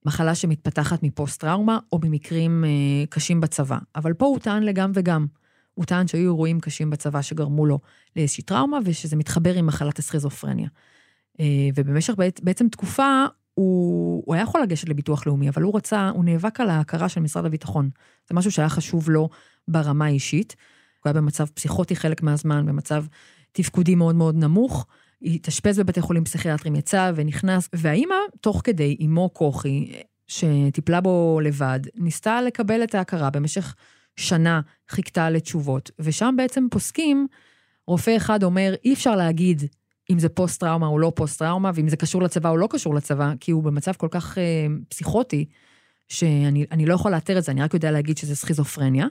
מחלה 0.07 0.35
שמתפתחת 0.35 1.03
מפוסט-טראומה 1.03 1.79
או 1.93 1.99
ממקרים 2.03 2.65
קשים 3.11 3.41
בצבא, 3.41 3.79
אבל 3.97 4.13
פה 4.13 4.27
הוא 4.27 4.39
טען 4.39 4.63
לגם 4.63 4.91
וגם. 4.95 5.27
הוא 5.75 5.85
טען 5.85 6.07
שהיו 6.07 6.23
אירועים 6.23 6.61
קשים 6.61 6.91
בצבא 6.91 7.23
שגרמו 7.23 7.67
לו 7.67 7.79
לאיזושהי 8.17 8.45
טראומה 8.45 8.79
ושזה 8.85 9.17
מתחבר 9.17 9.55
עם 9.55 9.67
מחלת 9.67 9.99
הסכיזופרניה. 9.99 10.69
ובמשך 11.75 12.15
בעצם 12.43 12.69
תקופה 12.69 13.25
הוא, 13.55 14.23
הוא 14.27 14.35
היה 14.35 14.43
יכול 14.43 14.63
לגשת 14.63 14.89
לביטוח 14.89 15.27
לאומי, 15.27 15.49
אבל 15.49 15.63
הוא 15.63 15.77
רצה, 15.77 16.09
הוא 16.09 16.25
נאבק 16.25 16.61
על 16.61 16.71
ההכרה 16.71 17.09
של 17.09 17.21
משרד 17.21 17.45
הביטחון. 17.45 17.91
זה 18.29 18.35
משהו 18.35 18.51
שהיה 18.51 18.69
חשוב 18.69 19.11
לו 19.11 19.29
ברמה 19.69 20.05
האישית. 20.05 20.57
הוא 21.07 21.15
היה 21.15 21.23
במצב 21.23 21.47
פסיכוטי 21.47 21.97
חלק 21.97 22.23
מהזמן, 22.23 22.67
במצב 22.67 23.05
תפקודי 23.53 23.95
מאוד 23.95 24.15
מאוד 24.15 24.35
נמוך. 24.37 24.87
התאשפז 25.23 25.79
בבתי 25.79 26.01
חולים 26.01 26.25
פסיכיאטריים, 26.25 26.77
יצא 26.77 27.13
ונכנס, 27.15 27.69
והאימא, 27.73 28.15
תוך 28.41 28.61
כדי, 28.65 28.97
אמו 29.05 29.31
כוכי, 29.33 29.93
שטיפלה 30.27 31.01
בו 31.01 31.41
לבד, 31.43 31.81
ניסתה 31.95 32.43
לקבל 32.43 32.85
את 32.85 32.95
ההכרה 32.95 33.31
במשך 33.31 33.75
שנה, 34.17 34.61
חיכתה 34.89 35.31
לתשובות, 35.31 35.91
ושם 35.99 36.35
בעצם 36.37 36.67
פוסקים, 36.71 37.27
רופא 37.87 38.17
אחד 38.17 38.43
אומר, 38.43 38.75
אי 38.85 38.95
אפשר 38.95 39.17
להגיד 39.17 39.63
אם 40.11 40.19
זה 40.19 40.29
פוסט-טראומה 40.29 40.87
או 40.87 40.99
לא 40.99 41.13
פוסט-טראומה, 41.17 41.71
ואם 41.75 41.89
זה 41.89 41.97
קשור 41.97 42.23
לצבא 42.23 42.51
או 42.51 42.57
לא 42.57 42.69
קשור 42.71 42.95
לצבא, 42.95 43.33
כי 43.41 43.51
הוא 43.51 43.63
במצב 43.63 43.93
כל 43.93 44.09
כך 44.11 44.39
אה, 44.39 44.67
פסיכוטי, 44.89 45.45
שאני 46.09 46.87
לא 46.87 46.95
יכול 46.95 47.11
לאתר 47.11 47.39
את 47.39 47.45
זה, 47.45 47.53
אני 47.53 47.63
רק 47.63 47.75
יודע 47.75 47.91
להגיד 47.91 48.19
שזה 48.19 48.37
סכיזופרניה. 48.37 49.07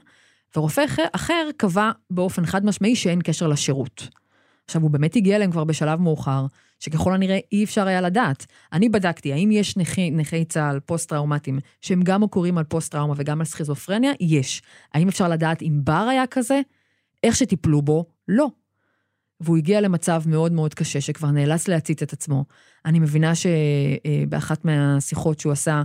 ורופא 0.56 0.84
אחר 1.12 1.48
קבע 1.56 1.90
באופן 2.10 2.46
חד 2.46 2.64
משמעי 2.64 2.96
שאין 2.96 3.20
קשר 3.20 3.46
לשירות. 3.46 4.08
עכשיו, 4.64 4.82
הוא 4.82 4.90
באמת 4.90 5.16
הגיע 5.16 5.36
אליהם 5.36 5.50
כבר 5.50 5.64
בשלב 5.64 6.00
מאוחר, 6.00 6.46
שככל 6.80 7.14
הנראה 7.14 7.38
אי 7.52 7.64
אפשר 7.64 7.86
היה 7.86 8.00
לדעת. 8.00 8.46
אני 8.72 8.88
בדקתי, 8.88 9.32
האם 9.32 9.50
יש 9.52 9.76
נכי, 9.76 10.10
נכי 10.10 10.44
צה"ל 10.44 10.80
פוסט-טראומטיים 10.80 11.58
שהם 11.80 12.02
גם 12.02 12.26
מוכרים 12.26 12.58
על 12.58 12.64
פוסט-טראומה 12.64 13.14
וגם 13.16 13.40
על 13.40 13.46
סכיזופרניה? 13.46 14.12
יש. 14.20 14.62
האם 14.94 15.08
אפשר 15.08 15.28
לדעת 15.28 15.62
אם 15.62 15.80
בר 15.84 16.06
היה 16.10 16.26
כזה? 16.26 16.60
איך 17.22 17.36
שטיפלו 17.36 17.82
בו? 17.82 18.04
לא. 18.28 18.48
והוא 19.40 19.56
הגיע 19.56 19.80
למצב 19.80 20.22
מאוד 20.26 20.52
מאוד 20.52 20.74
קשה, 20.74 21.00
שכבר 21.00 21.30
נאלץ 21.30 21.68
להצית 21.68 22.02
את 22.02 22.12
עצמו. 22.12 22.44
אני 22.84 22.98
מבינה 22.98 23.32
שבאחת 23.34 24.64
מהשיחות 24.64 25.40
שהוא 25.40 25.52
עשה 25.52 25.82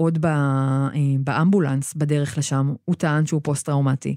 עוד 0.00 0.26
אה, 0.26 0.90
באמבולנס 1.20 1.94
בדרך 1.94 2.38
לשם, 2.38 2.74
הוא 2.84 2.94
טען 2.94 3.26
שהוא 3.26 3.40
פוסט-טראומטי. 3.44 4.16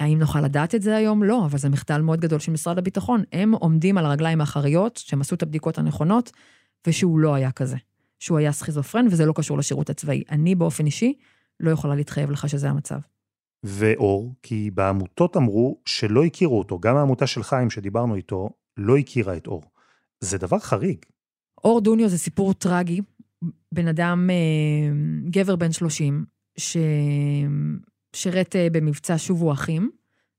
האם 0.00 0.18
נוכל 0.18 0.40
לדעת 0.40 0.74
את 0.74 0.82
זה 0.82 0.96
היום? 0.96 1.22
לא, 1.22 1.46
אבל 1.46 1.58
זה 1.58 1.68
מחדל 1.68 2.00
מאוד 2.00 2.20
גדול 2.20 2.38
של 2.38 2.52
משרד 2.52 2.78
הביטחון. 2.78 3.22
הם 3.32 3.52
עומדים 3.52 3.98
על 3.98 4.06
הרגליים 4.06 4.40
האחריות, 4.40 4.96
שהם 4.96 5.20
עשו 5.20 5.34
את 5.34 5.42
הבדיקות 5.42 5.78
הנכונות, 5.78 6.32
ושהוא 6.86 7.18
לא 7.18 7.34
היה 7.34 7.50
כזה. 7.50 7.76
שהוא 8.18 8.38
היה 8.38 8.52
סכיזופרן, 8.52 9.06
וזה 9.10 9.26
לא 9.26 9.32
קשור 9.36 9.58
לשירות 9.58 9.90
הצבאי. 9.90 10.22
אני 10.30 10.54
באופן 10.54 10.86
אישי 10.86 11.14
לא 11.60 11.70
יכולה 11.70 11.94
להתחייב 11.94 12.30
לך 12.30 12.48
שזה 12.48 12.70
המצב. 12.70 12.98
ואור, 13.62 14.34
כי 14.42 14.70
בעמותות 14.70 15.36
אמרו 15.36 15.80
שלא 15.84 16.24
הכירו 16.24 16.58
אותו, 16.58 16.78
גם 16.78 16.96
העמותה 16.96 17.26
של 17.26 17.42
חיים 17.42 17.70
שדיברנו 17.70 18.14
איתו, 18.14 18.50
לא 18.76 18.96
הכירה 18.96 19.36
את 19.36 19.46
אור. 19.46 19.62
זה 20.20 20.38
דבר 20.38 20.58
חריג. 20.58 20.98
אור 21.64 21.80
דוניו 21.80 22.08
זה 22.08 22.18
סיפור 22.18 22.54
טרגי, 22.54 23.00
בן 23.74 23.88
אדם, 23.88 24.30
אה, 24.30 24.36
גבר 25.30 25.56
בן 25.56 25.72
30, 25.72 26.24
ששירת 26.56 27.46
אה, 28.56 28.68
במבצע 28.72 29.14
שובו 29.18 29.52
אחים. 29.52 29.90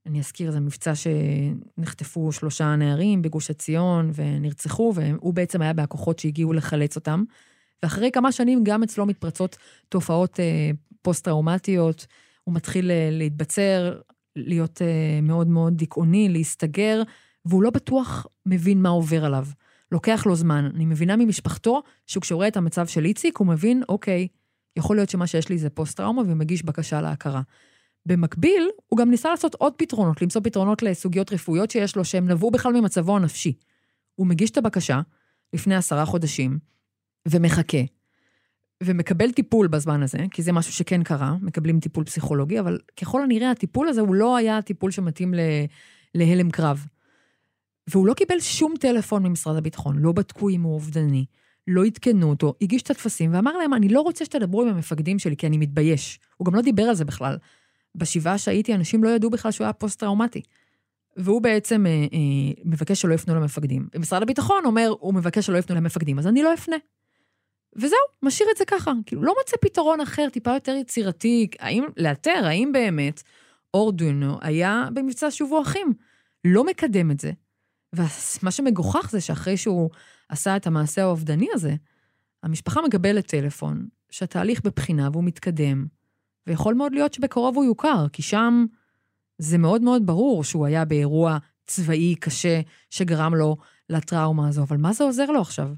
אני 0.06 0.20
אזכיר, 0.20 0.52
זה 0.52 0.60
מבצע 0.60 0.94
שנחטפו 0.96 2.32
שלושה 2.32 2.76
נערים 2.76 3.22
בגוש 3.22 3.50
עציון 3.50 4.12
ונרצחו, 4.16 4.94
והוא 4.96 5.34
בעצם 5.34 5.62
היה 5.62 5.74
בהכוחות 5.74 6.20
שהגיעו 6.20 6.54
לחלץ 6.54 6.96
אותם. 6.96 7.24
ואחרי 7.84 8.12
כמה 8.12 8.32
שנים 8.32 8.64
גם 8.64 8.84
אצלו 8.84 9.06
מתפרצות 9.06 9.58
תופעות 9.90 10.40
אה, 10.40 10.72
פוסט-טראומטיות, 11.02 12.06
הוא 12.44 12.56
מתחיל 12.56 12.92
להתבצר, 13.12 14.00
להיות 14.36 14.82
מאוד 15.24 15.48
מאוד 15.48 15.78
דיכאוני, 15.78 16.30
להסתגר, 16.30 17.02
והוא 17.46 17.64
לא 17.64 17.70
בטוח 17.70 18.28
מבין 18.46 18.82
מה 18.82 18.90
עובר 18.90 19.26
עליו. 19.26 19.46
לוקח 19.92 20.24
לו 20.26 20.36
זמן. 20.36 20.70
אני 20.76 20.86
מבינה 20.86 21.16
ממשפחתו 21.16 21.84
שכשהוא 22.08 22.36
רואה 22.36 22.48
את 22.48 22.58
המצב 22.58 22.88
של 22.88 23.06
איציק, 23.06 23.38
הוא 23.38 23.48
מבין, 23.48 23.84
אוקיי, 23.90 24.28
יכול 24.78 24.96
להיות 24.96 25.10
שמה 25.10 25.28
שיש 25.28 25.50
לי 25.50 25.58
זה 25.58 25.70
פוסט-טראומה 25.70 26.22
ומגיש 26.26 26.64
בקשה 26.64 27.02
להכרה. 27.02 27.42
במקביל, 28.06 28.70
הוא 28.88 28.98
גם 28.98 29.10
ניסה 29.10 29.30
לעשות 29.30 29.56
עוד 29.56 29.74
פתרונות, 29.78 30.22
למצוא 30.22 30.42
פתרונות 30.44 30.84
לסוגיות 30.84 31.34
רפואיות 31.34 31.72
שיש 31.72 31.96
לו, 31.96 32.06
שהם 32.06 32.28
נבעו 32.28 32.52
בכלל 32.52 32.74
ממצבו 32.74 33.16
הנפשי. 33.16 33.54
הוא 34.16 34.28
מגיש 34.28 34.50
את 34.50 34.58
הבקשה 34.58 35.02
לפני 35.54 35.76
עשרה 35.76 36.06
חודשים, 36.06 36.60
ומחכה, 37.28 37.78
ומקבל 38.84 39.32
טיפול 39.32 39.68
בזמן 39.68 40.04
הזה, 40.04 40.18
כי 40.32 40.42
זה 40.42 40.52
משהו 40.52 40.74
שכן 40.74 41.04
קרה, 41.04 41.36
מקבלים 41.42 41.80
טיפול 41.80 42.04
פסיכולוגי, 42.04 42.60
אבל 42.60 42.80
ככל 43.02 43.24
הנראה 43.24 43.52
הטיפול 43.52 43.88
הזה 43.88 44.02
הוא 44.02 44.16
לא 44.16 44.38
היה 44.38 44.62
טיפול 44.62 44.92
שמתאים 44.92 45.34
להלם 46.16 46.52
קרב. 46.52 46.86
והוא 47.88 48.08
לא 48.08 48.14
קיבל 48.14 48.40
שום 48.40 48.74
טלפון 48.80 49.24
ממשרד 49.24 49.56
הביטחון, 49.56 49.98
לא 50.00 50.12
בדקו 50.12 50.50
אם 50.50 50.62
הוא 50.62 50.74
אובדני, 50.74 51.26
לא 51.68 51.86
עדכנו 51.86 52.30
אותו, 52.30 52.54
הגיש 52.62 52.82
את 52.82 52.90
הטפסים 52.90 53.34
ואמר 53.34 53.58
להם, 53.58 53.74
אני 53.74 53.90
לא 53.90 54.02
רוצה 54.02 54.26
שתדברו 54.26 54.62
עם 54.62 54.68
המפקדים 54.68 55.20
שלי 55.20 55.38
כי 55.38 55.48
אני 55.48 55.58
מתבייש. 55.58 56.20
הוא 56.38 56.46
גם 56.46 56.56
לא 56.56 56.62
דיבר 56.62 56.84
על 56.84 56.96
זה 56.96 57.06
בכלל. 57.06 57.38
בשבעה 57.96 58.38
שהייתי, 58.38 58.76
אנשים 58.76 59.04
לא 59.04 59.10
ידעו 59.10 59.30
בכלל 59.30 59.52
שהוא 59.52 59.66
היה 59.66 59.74
פוסט-טראומטי. 59.74 60.42
והוא 61.18 61.42
בעצם 61.42 61.86
אה, 61.86 61.92
אה, 61.92 62.62
מבקש 62.66 63.02
שלא 63.02 63.14
יפנו 63.14 63.36
למפקדים. 63.36 63.88
ומשרד 63.96 64.22
הביטחון 64.22 64.66
אומר, 64.66 64.94
הוא 65.00 65.14
מבקש 65.14 65.46
שלא 65.46 65.58
יפנו 65.58 65.76
למפקדים, 65.76 66.20
אז 66.20 66.28
אני 66.28 66.44
לא 66.44 66.54
אפנה. 66.54 66.76
וזהו, 67.76 68.00
משאיר 68.24 68.50
את 68.52 68.58
זה 68.58 68.66
ככה. 68.66 68.92
כאילו, 69.06 69.24
לא 69.24 69.34
מוצא 69.40 69.58
פתרון 69.62 70.02
אחר, 70.02 70.30
טיפה 70.30 70.54
יותר 70.54 70.72
יצירתי, 70.72 71.48
האם, 71.60 71.84
לאתר, 71.98 72.42
האם 72.44 72.72
באמת 72.74 73.24
אורדונו 73.74 74.38
היה 74.42 74.88
במבצע 74.94 75.28
שובו 75.32 75.62
אחים. 75.62 75.94
לא 76.46 76.64
מקדם 76.64 77.12
את 77.12 77.20
זה, 77.20 77.32
ומה 77.96 78.52
שמגוחך 78.52 79.10
זה 79.12 79.22
שאחרי 79.22 79.58
שהוא 79.58 79.90
עשה 80.30 80.56
את 80.56 80.68
המעשה 80.68 81.04
האובדני 81.04 81.48
הזה, 81.54 81.76
המשפחה 82.44 82.82
מקבלת 82.82 83.28
טלפון 83.28 83.88
שהתהליך 84.10 84.62
בבחינה 84.64 85.10
והוא 85.12 85.24
מתקדם, 85.24 85.86
ויכול 86.48 86.74
מאוד 86.74 86.94
להיות 86.94 87.14
שבקרוב 87.14 87.56
הוא 87.56 87.66
יוכר, 87.66 88.08
כי 88.14 88.22
שם 88.22 88.66
זה 89.38 89.58
מאוד 89.58 89.82
מאוד 89.82 90.06
ברור 90.06 90.44
שהוא 90.44 90.66
היה 90.66 90.86
באירוע 90.86 91.38
צבאי 91.68 92.16
קשה 92.16 92.62
שגרם 92.90 93.36
לו 93.36 93.58
לטראומה 93.90 94.48
הזו, 94.48 94.64
אבל 94.64 94.78
מה 94.78 94.94
זה 94.94 95.04
עוזר 95.04 95.26
לו 95.26 95.42
עכשיו? 95.42 95.70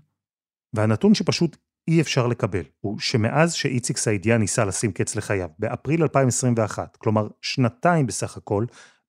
והנתון 0.74 1.14
שפשוט 1.14 1.58
אי 1.88 2.02
אפשר 2.02 2.28
לקבל 2.28 2.64
הוא 2.80 3.00
שמאז 3.00 3.54
שאיציק 3.54 3.98
סעידיאן 3.98 4.40
ניסה 4.40 4.66
לשים 4.66 4.92
קץ 4.92 5.16
לחייו, 5.16 5.50
באפריל 5.60 6.02
2021, 6.02 6.98
כלומר 6.98 7.28
שנתיים 7.42 8.08
בסך 8.08 8.38
הכל, 8.38 8.66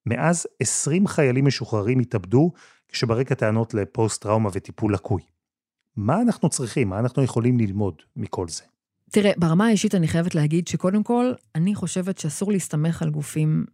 מאז 0.06 0.46
20 0.60 1.06
חיילים 1.06 1.46
משוחררים 1.46 1.98
התאבדו 1.98 2.52
כשברקע 2.88 3.34
טענות 3.34 3.74
לפוסט-טראומה 3.74 4.50
וטיפול 4.52 4.94
לקוי. 4.94 5.22
מה 5.96 6.20
אנחנו 6.20 6.48
צריכים, 6.48 6.88
מה 6.88 6.98
אנחנו 6.98 7.22
יכולים 7.22 7.58
ללמוד 7.58 7.94
מכל 8.16 8.48
זה? 8.48 8.62
תראה, 9.10 9.32
ברמה 9.36 9.66
האישית 9.66 9.94
אני 9.94 10.08
חייבת 10.08 10.34
להגיד 10.34 10.68
שקודם 10.68 11.02
כל, 11.02 11.32
אני 11.54 11.74
חושבת 11.74 12.18
שאסור 12.18 12.52
להסתמך 12.52 13.02
על 13.02 13.10
גופים 13.10 13.64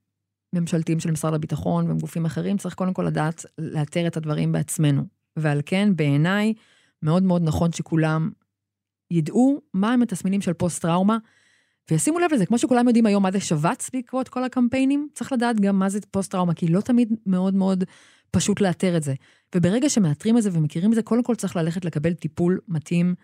ממשלתיים 0.52 1.00
של 1.00 1.10
משרד 1.10 1.34
הביטחון 1.34 1.90
וגופים 1.90 2.24
אחרים, 2.24 2.56
צריך 2.56 2.74
קודם 2.74 2.92
כל 2.92 3.02
לדעת 3.02 3.44
לאתר 3.58 4.06
את 4.06 4.16
הדברים 4.16 4.52
בעצמנו. 4.52 5.02
ועל 5.36 5.60
כן, 5.66 5.96
בעיניי, 5.96 6.54
מאוד 7.02 7.22
מאוד 7.22 7.42
נכון 7.42 7.72
שכולם 7.72 8.30
ידעו 9.10 9.60
מהם 9.74 10.02
התסמינים 10.02 10.40
של 10.40 10.52
פוסט-טראומה, 10.52 11.18
וישימו 11.90 12.18
לב 12.18 12.30
לזה, 12.32 12.46
כמו 12.46 12.58
שכולם 12.58 12.86
יודעים 12.86 13.06
היום 13.06 13.22
מה 13.22 13.30
זה 13.30 13.40
שבץ 13.40 13.90
בעקבות 13.92 14.28
כל 14.28 14.44
הקמפיינים, 14.44 15.08
צריך 15.14 15.32
לדעת 15.32 15.60
גם 15.60 15.78
מה 15.78 15.88
זה 15.88 15.98
פוסט-טראומה, 16.10 16.54
כי 16.54 16.68
לא 16.68 16.80
תמיד 16.80 17.12
מאוד 17.26 17.54
מאוד 17.54 17.84
פשוט 18.34 18.60
לאתר 18.60 18.96
את 18.96 19.02
זה. 19.02 19.14
וברגע 19.54 19.88
שמאתרים 19.88 20.38
את 20.38 20.42
זה 20.42 20.50
ומכירים 20.52 20.90
את 20.90 20.94
זה, 20.94 21.02
קודם 21.02 21.22
כל 21.22 21.34
צריך 21.34 21.56
ללכת 21.56 21.84
לקבל 21.84 22.14
טיפול 22.14 22.60
מתאים, 22.68 23.14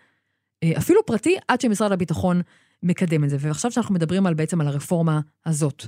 אה, 0.63 0.71
אפילו 0.77 1.05
פרטי, 1.05 1.37
עד 1.47 1.61
שמשרד 1.61 1.91
הביטחון 1.91 2.41
מקדם 2.83 3.23
את 3.23 3.29
זה. 3.29 3.37
ועכשיו 3.39 3.71
שאנחנו 3.71 3.95
מדברים 3.95 4.25
על, 4.25 4.33
בעצם 4.33 4.61
על 4.61 4.67
הרפורמה 4.67 5.19
הזאת, 5.45 5.85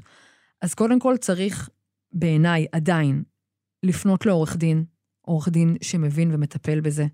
אז 0.62 0.74
קודם 0.74 1.00
כל 1.00 1.18
צריך, 1.18 1.70
בעיניי, 2.14 2.66
עדיין, 2.72 3.24
לפנות 3.84 4.26
לעורך 4.26 4.58
דין, 4.58 4.84
עורך 5.22 5.50
דין 5.50 5.78
שמבין 5.82 6.32
ומטפל 6.34 6.82
בזה, 6.82 7.06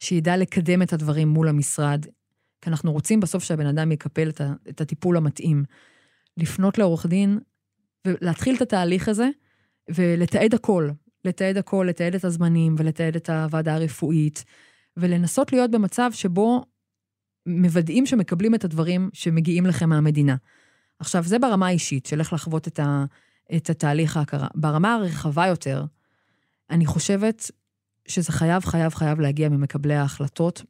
שידע 0.00 0.36
לקדם 0.36 0.82
את 0.82 0.92
הדברים 0.92 1.28
מול 1.28 1.48
המשרד, 1.48 2.06
כי 2.60 2.70
אנחנו 2.70 2.92
רוצים 2.92 3.20
בסוף 3.20 3.44
שהבן 3.44 3.66
אדם 3.66 3.92
יקפל 3.92 4.28
את, 4.68 4.80
הטיפול 4.80 5.16
המתאים. 5.16 5.64
לפנות 6.36 6.78
לעורך 6.78 7.06
דין 7.06 7.38
ולהתחיל 8.06 8.56
את 8.56 8.62
התהליך 8.62 9.08
הזה 9.08 9.28
ולתעד 9.90 10.54
הכל, 10.54 10.90
לתעד 11.28 11.56
הכל, 11.56 11.86
לתעד 11.88 12.14
את 12.14 12.24
הזמנים 12.24 12.74
ולתעד 12.78 13.16
את 13.16 13.30
הוועדה 13.30 13.74
הרפואית, 13.74 14.44
ולנסות 14.96 15.52
להיות 15.52 15.70
במצב 15.70 16.10
שבו 16.12 16.64
מוודאים 17.46 18.06
שמקבלים 18.06 18.54
את 18.54 18.64
הדברים 18.64 19.10
שמגיעים 19.12 19.66
לכם 19.66 19.88
מהמדינה. 19.88 20.36
עכשיו, 20.98 21.22
זה 21.22 21.38
ברמה 21.38 21.66
האישית, 21.66 22.06
של 22.06 22.20
איך 22.20 22.32
לחוות 22.32 22.68
את, 22.68 22.80
ה, 22.80 23.04
את 23.56 23.70
התהליך 23.70 24.16
ההכרה. 24.16 24.48
ברמה 24.54 24.94
הרחבה 24.94 25.46
יותר, 25.46 25.84
אני 26.70 26.86
חושבת 26.86 27.50
שזה 28.08 28.32
חייב, 28.32 28.64
חייב, 28.64 28.94
חייב 28.94 29.20
להגיע 29.20 29.48
ממקבלי 29.48 29.94
ההחלטות, 29.94 30.62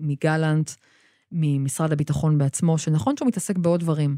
מגלנט, 0.00 0.70
ממשרד 1.32 1.92
הביטחון 1.92 2.38
בעצמו, 2.38 2.78
שנכון 2.78 3.16
שהוא 3.16 3.28
מתעסק 3.28 3.58
בעוד 3.58 3.80
דברים, 3.80 4.16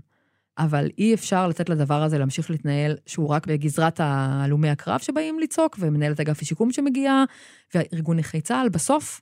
אבל 0.59 0.89
אי 0.99 1.15
אפשר 1.15 1.49
לתת 1.49 1.69
לדבר 1.69 2.03
הזה 2.03 2.19
להמשיך 2.19 2.51
להתנהל 2.51 2.97
שהוא 3.07 3.29
רק 3.29 3.47
בגזרת 3.47 4.01
הלומי 4.01 4.71
הקרב 4.71 5.01
שבאים 5.01 5.39
לצעוק, 5.39 5.77
ומנהלת 5.81 6.21
אגף 6.21 6.43
השיקום 6.43 6.73
שמגיעה, 6.73 7.25
וארגון 7.75 8.17
נכי 8.17 8.41
צה"ל, 8.41 8.69
בסוף 8.69 9.21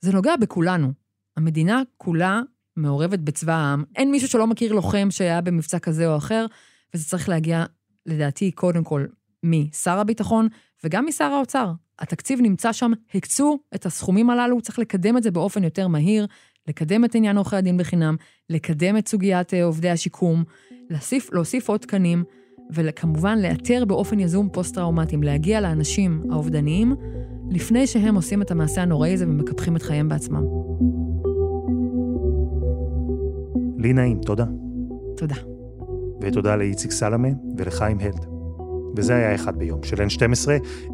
זה 0.00 0.12
נוגע 0.12 0.36
בכולנו. 0.36 0.92
המדינה 1.36 1.82
כולה 1.96 2.40
מעורבת 2.76 3.18
בצבא 3.18 3.52
העם. 3.52 3.84
אין 3.96 4.10
מישהו 4.10 4.28
שלא 4.28 4.46
מכיר 4.46 4.72
לוחם 4.72 5.08
שהיה 5.10 5.40
במבצע 5.40 5.78
כזה 5.78 6.06
או 6.06 6.16
אחר, 6.16 6.46
וזה 6.94 7.04
צריך 7.04 7.28
להגיע, 7.28 7.64
לדעתי, 8.06 8.50
קודם 8.50 8.84
כל, 8.84 9.06
משר 9.42 9.98
הביטחון 9.98 10.48
וגם 10.84 11.06
משר 11.06 11.24
האוצר. 11.24 11.72
התקציב 11.98 12.40
נמצא 12.40 12.72
שם, 12.72 12.92
הקצו 13.14 13.58
את 13.74 13.86
הסכומים 13.86 14.30
הללו, 14.30 14.60
צריך 14.60 14.78
לקדם 14.78 15.16
את 15.16 15.22
זה 15.22 15.30
באופן 15.30 15.64
יותר 15.64 15.88
מהיר, 15.88 16.26
לקדם 16.68 17.04
את 17.04 17.14
עניין 17.14 17.36
עורכי 17.36 17.56
הדין 17.56 17.76
בחינם, 17.76 18.16
לקדם 18.50 18.96
את 18.96 19.08
סוגיית 19.08 19.54
אה, 19.54 19.64
עובדי 19.64 19.90
השיקום, 19.90 20.44
להוסיף, 20.90 21.32
להוסיף 21.32 21.68
עוד 21.68 21.80
תקנים, 21.80 22.24
וכמובן 22.70 23.38
לאתר 23.38 23.84
באופן 23.84 24.20
יזום 24.20 24.48
פוסט-טראומטיים, 24.52 25.22
להגיע 25.22 25.60
לאנשים 25.60 26.22
האובדניים, 26.30 26.94
לפני 27.50 27.86
שהם 27.86 28.14
עושים 28.14 28.42
את 28.42 28.50
המעשה 28.50 28.82
הנוראי 28.82 29.14
הזה 29.14 29.24
ומקפחים 29.28 29.76
את 29.76 29.82
חייהם 29.82 30.08
בעצמם. 30.08 30.42
לי 33.78 33.92
נעים, 33.92 34.20
תודה. 34.20 34.44
תודה. 35.16 35.34
ותודה 36.20 36.56
לאיציק 36.56 36.90
סלמה 36.90 37.28
ולחיים 37.58 37.98
הלד. 38.00 38.31
וזה 38.96 39.16
היה 39.16 39.34
אחד 39.34 39.58
ביום 39.58 39.82
של 39.82 39.96
N12. 39.96 40.48